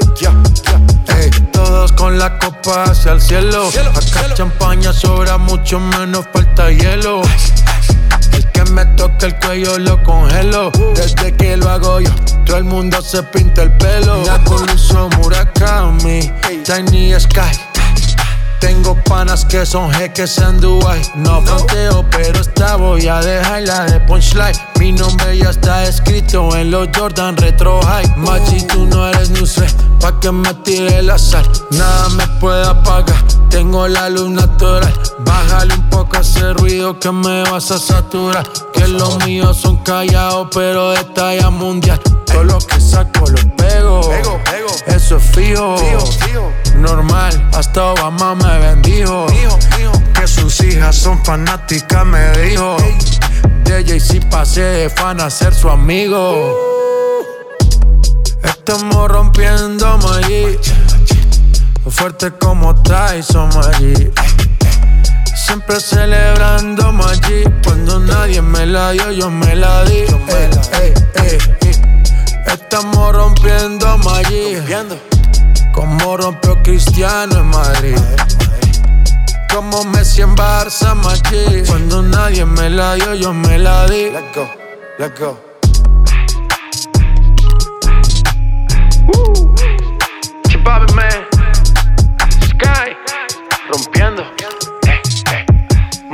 [1.09, 3.69] Ey, todos con la copa hacia el cielo.
[3.97, 7.21] Acá champaña sobra, mucho menos falta hielo.
[8.31, 8.87] El que me
[9.23, 10.71] toca el cuello lo congelo.
[10.95, 12.11] Desde que lo hago yo,
[12.45, 14.25] todo el mundo se pinta el pelo.
[14.25, 16.31] La Coluso Murakami,
[16.65, 17.72] Tiny Sky.
[18.63, 21.03] Tengo panas que son jeques en Dubai.
[21.17, 24.57] No fronteo, pero esta voy a dejarla de punchline.
[24.79, 28.15] Mi nombre ya está escrito en los Jordan Retro High.
[28.19, 29.67] Machi, tú no eres newsre,
[29.99, 31.45] pa' que me tire el azar.
[31.73, 34.95] Nada me puede apagar, tengo la luz natural.
[35.19, 38.47] Bájale un poco ese ruido que me vas a saturar.
[38.73, 42.01] Que los míos son callados, pero de talla mundial.
[42.27, 44.09] Todo lo que saco lo pego.
[44.87, 45.75] Eso es fijo.
[46.77, 49.27] Normal, hasta Obama me bendijo.
[50.15, 52.77] Que sus hijas son fanáticas, me dijo.
[53.65, 56.55] De si pasé de fan a ser su amigo.
[58.43, 60.59] Estamos rompiendo allí.
[61.89, 64.11] Fuerte como Tyson allí.
[65.35, 67.45] Siempre celebrando allí.
[67.65, 70.05] Cuando nadie me la dio, yo me la di.
[72.47, 74.57] Estamos rompiendo allí.
[75.73, 77.97] Como rompió Cristiano en Madrid.
[79.53, 81.65] Como Messi en Barça, Madrid.
[81.67, 84.11] Cuando nadie me la dio, yo me la di.
[84.11, 84.49] Let's go,
[84.99, 85.39] let's go.
[90.49, 91.27] Chipabe, man.
[92.43, 92.97] Sky.
[93.71, 94.25] Rompiendo.
[94.85, 95.47] Hey.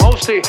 [0.01, 0.41] Mosty.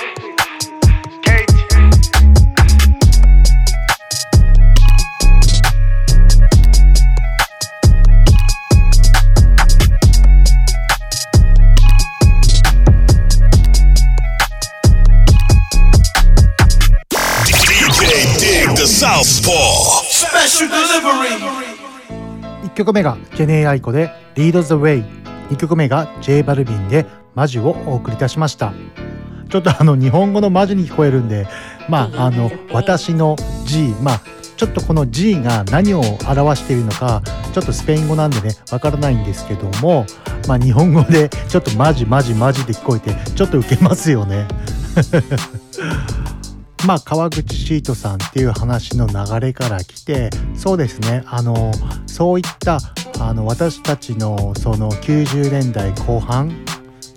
[22.66, 25.06] 1曲目がジェネーアイコで Lead the Way
[25.50, 28.74] 2曲目が J バルビンでマジをお送りいたしました。
[29.50, 31.48] ちょっとあの日本語のマジに聞こえるんで
[31.88, 34.22] まああの私の G まあ
[34.58, 37.22] ちょっとこの G が何を表しているのか
[37.54, 40.06] ちょっとスペイン語なんでねわからないんですけども
[40.48, 44.46] まあ日本語でちょっとマジマジマジで聞こえてちょっとウケますよね
[46.86, 51.24] まあ川口シートさんっていう話の流れから来てそうですね。
[51.28, 51.72] あの
[52.08, 52.80] そういった
[53.20, 56.66] あの私たちのその90年代後半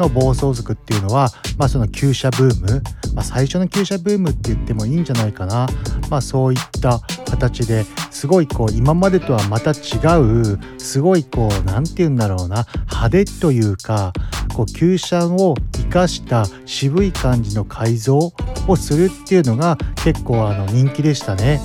[0.03, 2.83] の暴走族っていうのは、まあ、その旧車ブーム、
[3.15, 5.67] まあ、最初の旧車ブームって言ってもいいんじゃないかな、
[6.11, 7.01] まあ、そういった
[7.31, 9.75] 形ですごいこう今までとはまた違
[10.21, 14.13] うすごいこう何て言うんだろうな派手というか
[14.55, 18.33] こう旧車を生かした渋い感じの改造
[18.69, 21.61] をするっていうのが結構あの人気でしたね。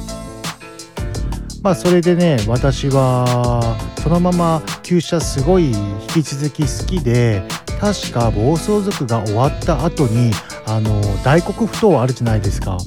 [1.67, 5.73] まあそれでね私はそのまま旧車すごい引
[6.13, 7.43] き続き好きで
[7.77, 10.31] 確か暴走族が終わった後に
[10.65, 12.77] あの大黒ふ頭あるじゃないですか。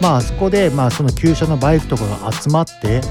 [0.00, 3.02] まああそこでまあその旧車のバイクとかが集まって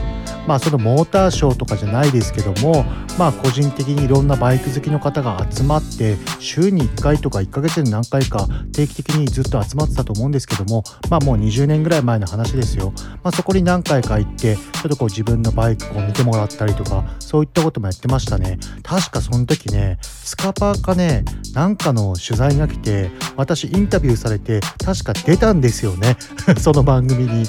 [0.47, 2.83] まあそのモーターショーとかじゃないですけども
[3.17, 12.93] まあ個人的にいろんなバイク好きの方が集まって週に1回とか1ヶ月に何回か定期的にずっと集まってたと思うんですけどもまあもう20年ぐらい前の話ですよ。
[13.23, 18.57] まあそこに何回か行ってちょっとこう自分のバイクを見てもらったりとかそういったこともやってましたね。
[18.83, 21.23] 確かその時ねスカパーかね
[21.53, 26.17] なんかの取材が来て私インタビューされて確か出たんですよね
[26.57, 27.45] その番組に。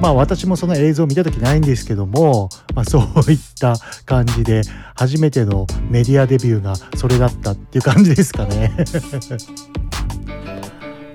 [0.00, 4.62] まあ私もその映像を見た時ないんですけども、まあ、そういった感じで
[4.94, 8.72] 初めてのメディアデビューがそれだったっていう感じですかね。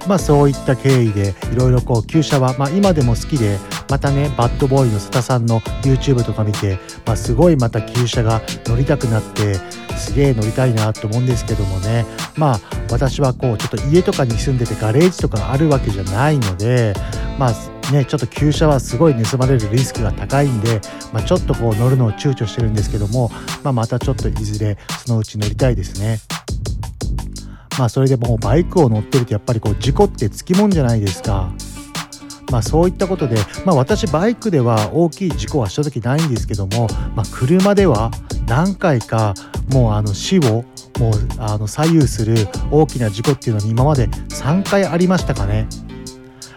[0.07, 3.57] まあそういった経緯でいろいろこう旧車は、まあ、今でも好きで
[3.89, 9.55] またねバッドボーイの佐田さんの YouTube とか見て、まあ、すごいまた旧車が乗りたくなって
[9.97, 12.05] すげえ乗りたいなと思うんですけどもね
[12.37, 12.59] まあ
[12.91, 16.93] 私はこうちょっと家とかに住んでてガレージとかあるわけじゃないので
[17.39, 17.53] まあ
[17.91, 20.81] ねちょっと旧車はすごい盗まれるリスクが高いんで、
[21.13, 23.29] まあ、ちょっとこう乗るのを躊躇してるんですけども、
[23.63, 26.19] まあ、またちょっといずれそのうち乗りたいですね。
[27.77, 31.51] まあそれでもうバイクを乗ってるとやっぱりこう事故ってつきもんじゃないですか。
[32.51, 38.11] まあそういったことで、まあ私バイクでは大きい事故はした時ないんですけども、まあ車では
[38.47, 39.33] 何回か
[39.71, 40.63] もうあの死を
[40.99, 42.35] もうあの左右する
[42.71, 45.67] 大きな事故っていうのに今まで3回ありましたかね。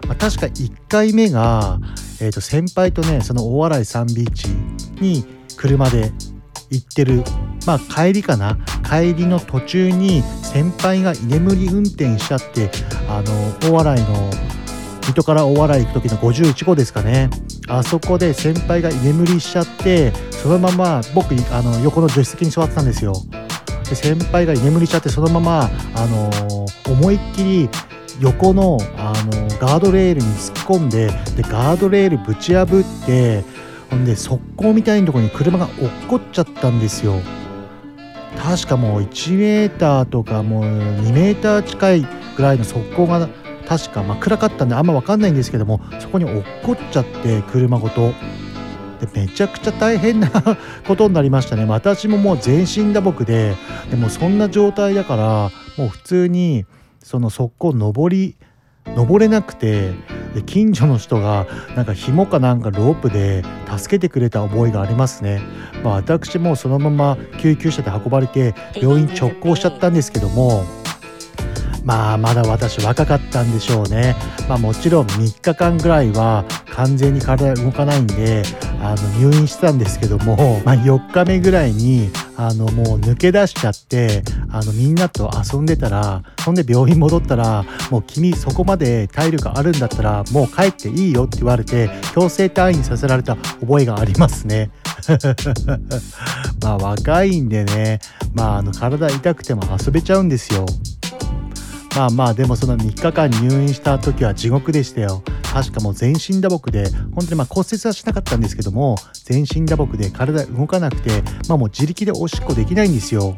[0.06, 1.78] まあ、確か1回目が、
[2.20, 4.48] えー、と先輩とねその大洗サンビーチ
[5.00, 5.24] に
[5.56, 6.12] 車で
[6.70, 7.24] 行ってる。
[7.66, 8.58] まあ帰りかな。
[8.88, 12.70] 帰りの途中に先輩が居眠り運転しちゃって
[13.08, 14.30] あの大洗の
[15.02, 17.30] 水戸から大笑い行く時の51号ですかね。
[17.68, 23.14] あそこで先輩が居眠りしちゃってそのまま僕あの横の助手席に座ってたんですよ。
[23.88, 26.30] で先輩が居眠りしちゃってそのまま、あの、
[26.92, 27.68] 思いっきり
[28.20, 31.06] 横の、あの、ガードレールに突っ込んで
[31.36, 33.44] でガードレールぶち破って
[33.90, 37.14] ほんで側溝みたいなところに車が落っこっちゃったんですよ。
[38.36, 42.06] 確かもう1メーターとかもう2メーター近い
[42.36, 43.28] ぐらいの側溝が
[43.66, 48.12] 確か、まあ、暗かったんであんま分かんないんですけどもそこに落っこっちゃって車ごと。
[49.00, 50.28] でめちゃくちゃ大変な
[50.88, 51.64] ことになりましたね。
[51.64, 53.54] 私ももう全身打撲で
[53.90, 56.66] でもそんな状態だからもう普通に
[57.08, 58.36] その側溝登り
[58.84, 59.92] 登れなくて
[60.34, 63.42] で近所の人がなんか紐かなんかロープで
[63.78, 65.40] 助けてくれた覚えがありますね、
[65.82, 70.64] まあ、私もそのまま救急車で運ばれて病院直行しちゃったんですけども
[71.82, 74.14] まあまだ私若かったんでしょうね。
[74.46, 76.44] まあもちろん3日間ぐらいは
[76.74, 78.42] 完全に体動かないんで
[78.82, 82.10] あの入院してたんですけども、まあ、4日目ぐらいに
[82.40, 94.70] あのもう抜け出しちゃってあのみんなと遊んでたらそんで病院戻ったらもう君そこまで体力あるんだったらもう帰っていいよって言われて強制退院させられた覚えがありますね。
[96.62, 97.98] まあ若いんでね
[98.34, 100.64] まああの体痛くても遊べちゃうんですよ。
[101.98, 105.20] まあまあでもその3日間入院した時は地獄でしたよ。
[105.42, 108.94] 確かもう全身打撲で本当にまあ骨折はしなかったんですけども
[109.24, 113.34] 全身打撲で体動かなくてまあもう自力でおしっこできないんですよ。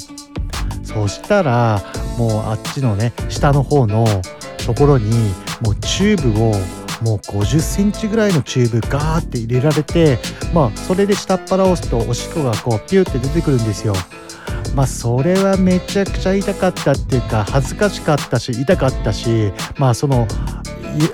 [0.82, 1.82] そしたら
[2.18, 4.06] もうあっちのね下の方の
[4.66, 5.10] ところに
[5.62, 6.52] もうチューブを
[7.02, 10.18] もう50センチぐらいのチューブガーって入れられて
[10.52, 13.94] まあそれで下っ腹を押すとおしっこがこうピューって出てくるんですよ。
[14.74, 20.26] まあそれはめちゃくちゃ痛かったっていうか恥ずかしかったし痛かったしまあその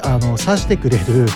[0.02, 1.26] あの刺してくれる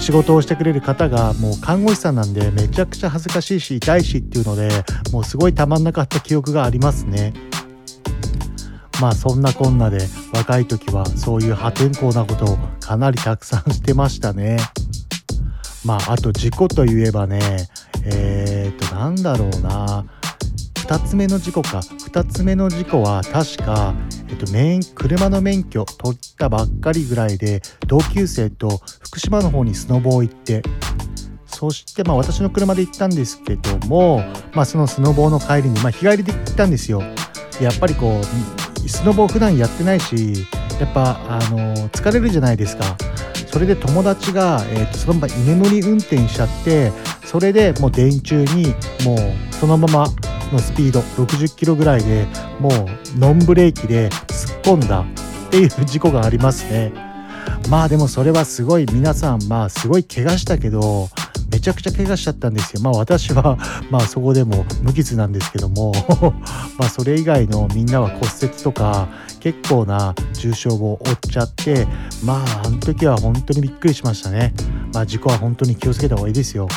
[0.00, 4.68] 仕事をしてくれる方がもう看護師さんなんでめちゃくちゃ恥ずかしいし痛いしっていうので
[5.12, 7.32] もうすごいたまんなかった記憶がありますね。
[9.00, 9.98] まあそんなこんなで
[10.32, 14.58] 若い時はそういう破天荒なことをかなりたくさんしてましたね。
[15.84, 17.68] まああと事故といえばね
[18.04, 20.04] えー、っとなんだろうな
[20.84, 21.78] 2つ目の事故か。
[21.78, 23.94] 2つ目の事故は確か、
[24.28, 24.44] えっと、
[24.94, 30.62] 車の免許取ったばっかりぐらいで同級生と福島の方にスノボー行って。
[31.46, 37.00] そしてまあ私の車で行ったんですけども、まあ、そのスノボの帰りに、まあ、日帰りで行ったんですよ。
[37.60, 40.46] やっぱりこうスノボー普段やってないし
[40.80, 42.96] やっぱあの疲れるじゃないですか。
[43.50, 46.92] それで友達が、えー、とそのまま居眠り運転しちゃって
[47.24, 48.74] それでもう電柱に
[49.04, 50.06] もうそのまま
[50.52, 52.26] のスピード60キロぐらいで
[52.60, 56.92] もうノンブレーキで突っ込んだっていう事故がありますね。
[57.68, 61.08] まあでもそれはすごい皆さんまあすごい怪我したけど
[61.50, 62.82] めちゃくちゃ怪我しちゃったんですよ。
[62.82, 63.56] まあ私は
[63.90, 65.92] まあそこでも無傷なんですけども。
[66.78, 69.08] まあそれ以外のみんなは骨折とか
[69.40, 71.86] 結構な重傷を負っちゃって
[72.24, 74.52] まああの時は本当にびっくりしましたね。
[74.92, 76.68] まあ事故は本当に気をつけた方がいいですよ。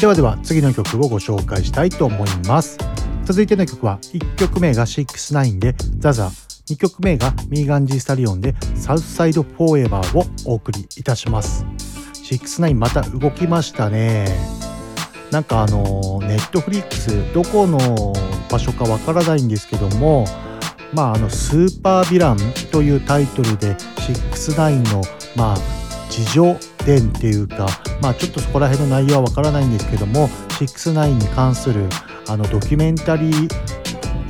[0.00, 2.78] ではでは次の曲をご紹介したいと思います。
[3.28, 6.30] 続いての曲は1曲目が69でザザ。
[6.70, 11.66] 2曲目がミーガン・ジー・スタリオンで Southside Forever をお送りいたします。
[12.22, 14.24] 69また動きましたね。
[15.30, 18.14] なんかあのネットフリックスどこの
[18.50, 20.24] 場所かわからないんですけども
[20.94, 22.38] まああの Supervillain
[22.72, 25.02] というタイトルで69の
[25.36, 25.56] まあ
[26.08, 27.68] 自叙伝っていうか
[28.00, 31.90] まあちょっとそこら辺の内容はわからないんですけども69に関する
[32.30, 33.48] あのドキュメンタリー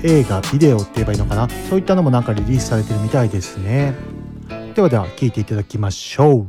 [0.05, 1.49] 映画ビデオって言えばいいのかな？
[1.69, 3.95] そういったのもなんかリリースされてるみたいですね。
[4.75, 6.47] ではでは聴いていただきましょう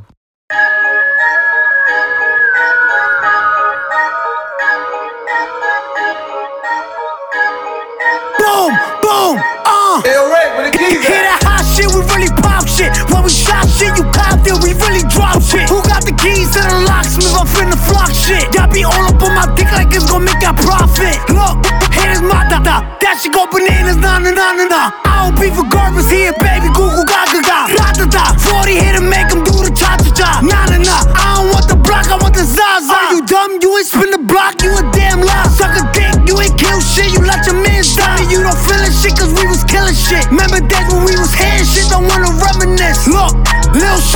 [16.21, 18.51] keys to the locksmith, I'm finna flock shit.
[18.53, 21.15] Y'all be all up on my dick like it's gonna make a profit.
[21.31, 21.63] Look,
[21.95, 22.83] here's my data.
[22.99, 24.81] That shit go bananas, na na na na na.
[25.07, 26.67] I don't be for garbage here, baby.
[26.75, 27.75] Google gaga gaga.
[27.75, 28.23] Da da da.
[28.35, 30.29] 40 here to make them do the cha cha cha.
[30.43, 30.97] Na na na.
[31.15, 32.91] I don't want the block, I want the zaza.
[32.91, 33.59] Are you dumb?
[33.63, 35.47] You ain't spin the block, you a damn lie.
[35.55, 38.27] Suck a dick, you ain't kill shit, you let your man die.
[38.27, 40.27] You don't feel it shit, cause we was killing shit.
[40.27, 40.85] Remember that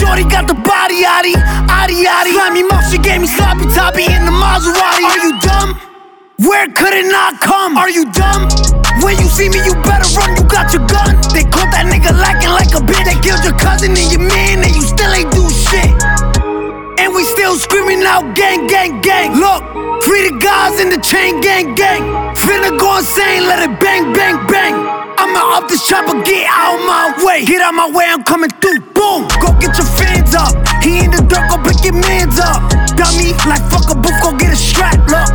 [0.03, 2.35] Shorty got the body yaddy, yaddy yaddy.
[2.35, 4.99] Slimy mouth, she gave me sloppy toppy in the Maserati.
[4.99, 5.79] Are you dumb?
[6.43, 7.77] Where could it not come?
[7.77, 8.51] Are you dumb?
[8.99, 11.15] When you see me, you better run, you got your gun.
[11.31, 13.05] They caught that nigga lacking like a bitch.
[13.07, 15.87] They killed your cousin and your man, and you still ain't do shit.
[18.13, 19.33] Out, gang, gang, gang.
[19.33, 22.03] Look, free the guys in the chain, gang, gang.
[22.35, 24.75] Finna go insane, let it bang, bang, bang.
[25.17, 27.45] I'ma up this chopper, get out my way.
[27.45, 28.79] Get out my way, I'm coming through.
[28.93, 30.53] Boom, go get your fans up.
[30.83, 32.61] He in the dirt, go pick your mans up.
[33.17, 34.97] Me like fuck a booth, go get a strap.
[35.09, 35.29] Look,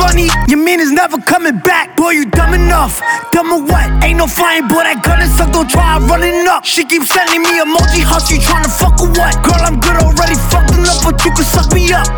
[0.00, 1.96] funny, your man is never coming back.
[1.96, 3.00] Boy, you dumb enough.
[3.32, 3.86] Dumb or what?
[4.02, 6.64] Ain't no flying, boy, that gun is suck, don't try running up.
[6.64, 9.36] She keeps sending me emoji hearts, you tryna fuck or what?
[9.44, 12.08] Girl, I'm good already, fucking up, but you can suck me up.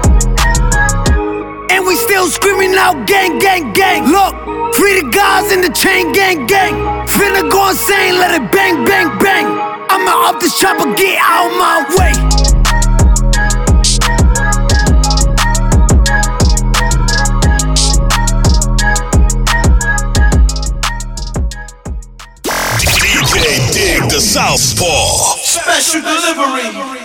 [1.74, 4.06] And we still screaming out gang, gang, gang.
[4.06, 4.32] Look,
[4.78, 6.78] free the guys in the chain, gang, gang.
[7.10, 9.46] Finna go insane, let it bang, bang, bang.
[9.90, 12.51] I'ma up this chopper, get out my way.
[24.32, 25.36] Southpaw.
[25.42, 27.01] Special delivery.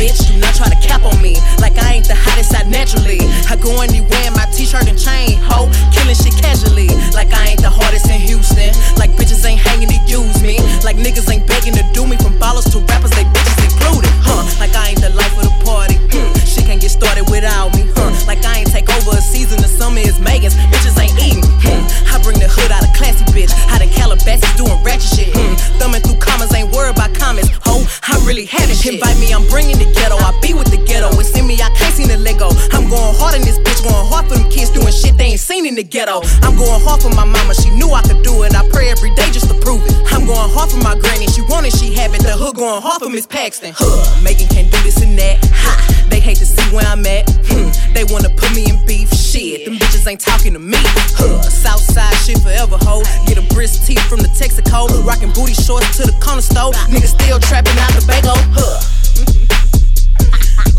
[0.00, 1.36] Bitch, do not try to cap on me.
[1.60, 3.20] Like I ain't the hottest out naturally.
[3.52, 6.88] I go anywhere in my t-shirt and chain, ho, killing shit casually.
[7.12, 8.72] Like I ain't the hardest in Houston.
[8.96, 10.56] Like bitches ain't hanging to use me.
[10.80, 12.16] Like niggas ain't begging to do me.
[12.16, 14.40] From ballers to rappers, they bitches included, huh?
[14.56, 16.00] Like I ain't the life of the party.
[16.08, 16.32] Hmm.
[16.48, 18.08] Shit can't get started without me, huh?
[18.24, 19.60] Like I ain't take over a season.
[19.60, 20.56] The summer is Megan's.
[20.72, 21.44] Bitches ain't eating.
[21.60, 21.84] Hmm.
[22.08, 23.52] I bring the hood out of classy bitch.
[23.68, 25.30] Out in Calabasas doing ratchet shit.
[25.36, 25.60] Hmm.
[25.76, 27.52] Thumbing through commas, ain't worried about comments.
[27.68, 28.80] Ho, I really have it.
[28.80, 30.16] Invite me, I'm bringing the ghetto.
[30.16, 31.08] I be with the ghetto.
[31.18, 32.50] It's in me, I can't see the Lego.
[32.72, 35.40] I'm going hard in this bitch, going hard for them kids doing shit they ain't
[35.40, 36.22] seen in the ghetto.
[36.42, 38.54] I'm going hard for my mama, she knew I could do it.
[38.54, 39.94] I pray every day just to prove it.
[40.12, 42.22] I'm going hard for my granny, she wanted, she have it.
[42.22, 43.74] The hood going hard for Miss Paxton.
[43.76, 45.38] Huh, Megan can't do this and that.
[45.52, 47.28] Ha, they hate to see where I'm at.
[47.46, 49.12] Hmm, they wanna put me in beef.
[49.12, 50.80] Shit, them bitches ain't talking to me.
[51.14, 53.02] Huh, Southside shit forever, ho.
[53.26, 54.88] Get a brisk tee from the Texaco.
[55.04, 56.72] Rocking booty shorts to the corner store.
[56.90, 58.34] Niggas still trapping out the bago.
[58.54, 59.49] Huh.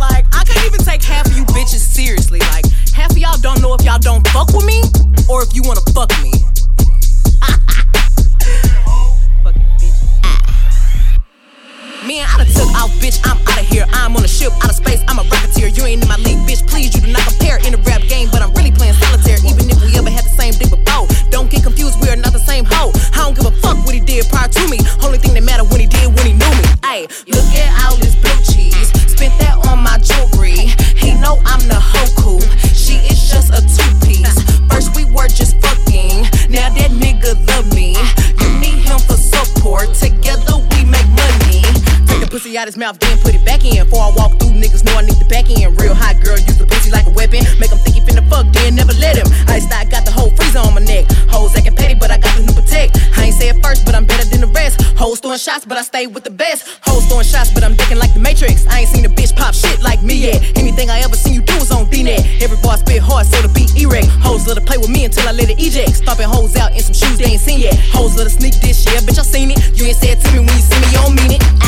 [0.01, 2.39] Like, I can't even take half of you bitches seriously.
[2.39, 4.81] Like, half of y'all don't know if y'all don't fuck with me
[5.29, 6.33] or if you wanna fuck me.
[12.01, 13.21] Man, I done took out, bitch.
[13.29, 13.85] I'm out of here.
[13.93, 15.05] I'm on a ship, out of space.
[15.07, 15.69] I'm a rocketeer.
[15.77, 16.65] You ain't in my league, bitch.
[16.65, 19.37] Please, you do not compare in the rap game, but I'm really playing solitaire.
[19.45, 22.01] Even if we ever had same dick before, don't get confused.
[22.01, 22.91] We are not the same hoe.
[23.13, 24.79] I don't give a fuck what he did prior to me.
[25.05, 26.65] Only thing that matter when he did when he knew me.
[26.81, 28.89] Ayy, look at all this blue cheese.
[29.05, 30.73] Spent that on my jewelry.
[30.97, 32.41] He know I'm the hoku.
[32.73, 34.33] She is just a two piece.
[34.65, 36.25] First we were just fucking.
[36.49, 37.93] Now that nigga love me.
[38.41, 39.93] You need him for support.
[39.93, 41.61] Together we make money.
[42.09, 43.77] Take the pussy out his mouth, then put it back in.
[43.85, 45.77] Before I walk through, niggas know I need the back end.
[45.79, 47.45] Real hot girl, use the pussy like a weapon.
[47.61, 49.29] Make him think he finna fuck, then never let him.
[56.01, 56.67] Stay with the best.
[56.81, 58.65] Hoes throwing shots, but I'm dicking like the Matrix.
[58.67, 60.57] I ain't seen a bitch pop shit like me yet.
[60.57, 62.41] Anything I ever seen you do was on D-Net.
[62.41, 64.07] Every bar spit hard, so the beat erect.
[64.25, 65.97] Hoes let her play with me until I let it eject.
[65.97, 67.77] Stomping hoes out in some shoes they ain't seen yet.
[67.93, 69.59] Hoes let her sneak this, yeah, bitch, I seen it.
[69.77, 71.60] You ain't say it to me when you see me, you don't mean it.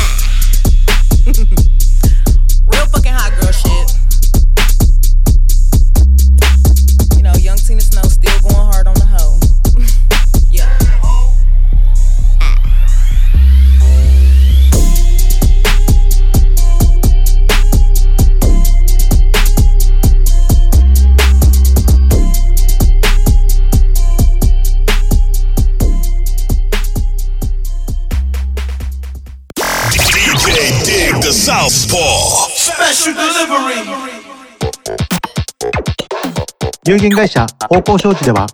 [37.04, 38.48] 限会社方向商事では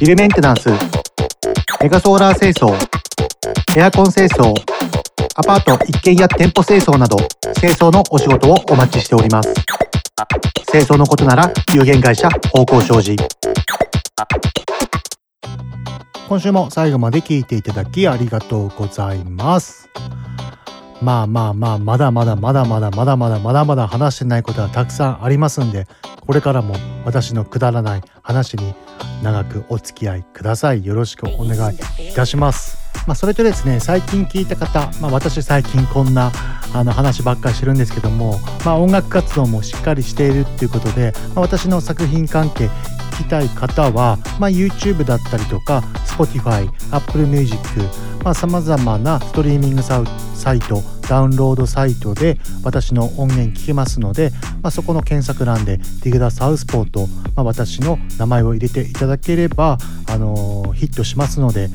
[0.00, 0.70] ビルメンテナンス
[1.82, 2.74] メガソーラー清掃
[3.76, 4.54] エアコン清掃
[5.34, 7.18] アパート一軒家店舗清掃など
[7.60, 9.54] 清掃のお仕事をお待ちしております。
[10.70, 13.16] 清掃のことなら有限会社方向商事。
[16.28, 19.90] 今週も最後まで聞いていただきありがとうございます。
[21.02, 25.86] まあまあまあまだまだまだまだまだまだまだまだ話してないことはたくさんありますんで
[26.26, 26.74] これからも
[27.04, 28.74] 私のくだらない話に
[29.22, 31.76] 長くお付き合いくださいよろしくお願い
[32.10, 36.32] いたしますまあそれとですね最近聞いた方まあ私最近こんな
[36.74, 42.66] あの話ばっかりしてるんですけどもまあ音楽活動もしっかりしているっていうことで、まあ、私の作品関係
[43.12, 47.58] 聞きたい方は、まあ、YouTube だったりとか Spotify、Apple Music
[48.34, 50.02] さまざ、まなストリーミングサ
[50.54, 54.30] イトダウンロードサイトで私の音源聞けますので、
[54.62, 61.68] まあ、そこの検索欄でディグダサウスポーと、まあ、私の名前を入れていただければ、あのー、ヒットしますので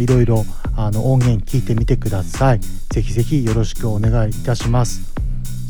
[0.00, 0.44] いろいろ
[0.76, 2.60] 音源聞いてみてください。
[2.60, 5.14] ぜひぜひよろしくお願いいたします。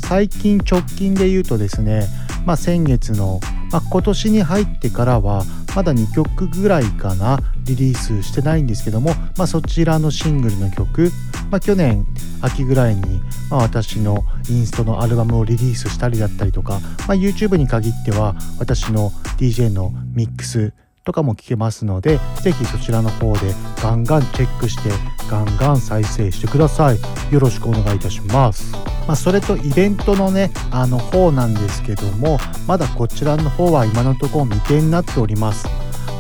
[0.01, 2.09] 最近直近で言うとですね、
[2.45, 3.41] まあ、先月の、
[3.75, 5.43] まあ、今年に入ってからは
[5.75, 11.11] まだ2曲ぐらいかなリリースしてないんですけども、まあ、そちらのシングルの曲、
[11.51, 12.07] まあ、去年
[12.41, 13.21] 秋ぐらいに、
[13.51, 20.73] まあ、私のインストのアルバムをリリースしたりだったりとか、まあ、YouTube に限っては私の DJ のミックス
[21.05, 24.91] とかも聞けますので是非そちらの方でガンガンチェックして
[25.31, 26.99] ガンガン再生してください。
[27.31, 28.73] よろしくお願いいたします。
[29.07, 35.67] まあ、それとイベントのねあの方なんですけどもまだこちらの方は今のところ未定になっております。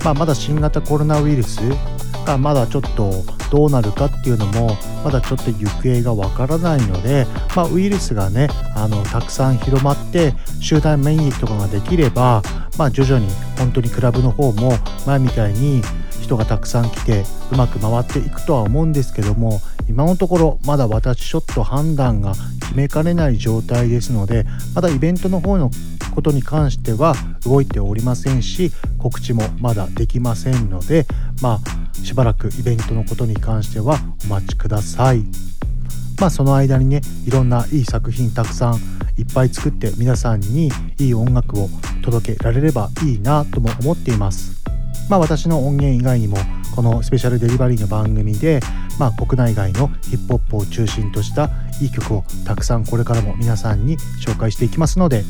[0.05, 1.61] まあ、まだ新型コロナウイルス
[2.25, 3.12] がまだちょっと
[3.51, 12.43] どうなるかっていうのもまだちょっと行方がわからないので、まあ、ウイルスがねあのたくさん広まって集団免疫とかができれば、
[12.79, 14.72] まあ、徐々に本当にクラブの方も
[15.07, 15.83] 前みたいに
[16.25, 25.70] 人がたくさん来てうまく回っていくとは思うんですけども今のところまだ私ちょっと判断が決めかねない状態ですのでまだイベントの方の
[26.14, 27.14] ことに関しては
[27.45, 31.07] 動いておりませんし告知もまだできませんので
[31.43, 35.25] まあしばらくイベントのことに関してはお待ちください。
[36.20, 38.75] まあその間にねいろんないい作品たくさん
[39.18, 41.68] いっぱい作って皆さんにいい音楽を
[42.03, 44.74] 届けられればいいなとも思っています。
[45.09, 46.37] まあ私の音源以外にも
[46.75, 48.61] このスペシャルデリバリーの番組で、
[48.99, 51.51] まあ、国内外のヒップホップを中心とした
[51.81, 55.25] いい曲をたくさんこれからも皆さんに紹介していきますので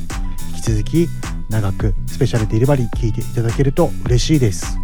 [0.55, 1.09] 引き続き
[1.51, 4.79] 長くスペシャルデリバリー聞いていただけると嬉しいです。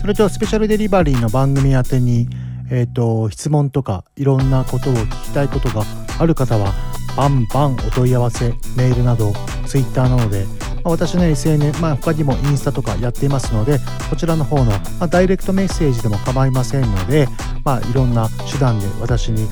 [0.00, 2.28] それとスペシャルデリバリーの番組宛てに
[2.74, 5.84] えーと、質問とかいろんなことを聞きたいことが
[6.18, 6.72] ある方は
[7.18, 9.34] バンバンお問い合わせメールなど
[9.66, 10.46] Twitter などで
[10.84, 13.78] ま私の SNS、まあ、他にもインスタとかやっていますので
[14.10, 17.28] こちらの方の、まあ、ダイレクトメッセージでも構いませんので、
[17.64, 19.48] まあ、いろんな手段で私に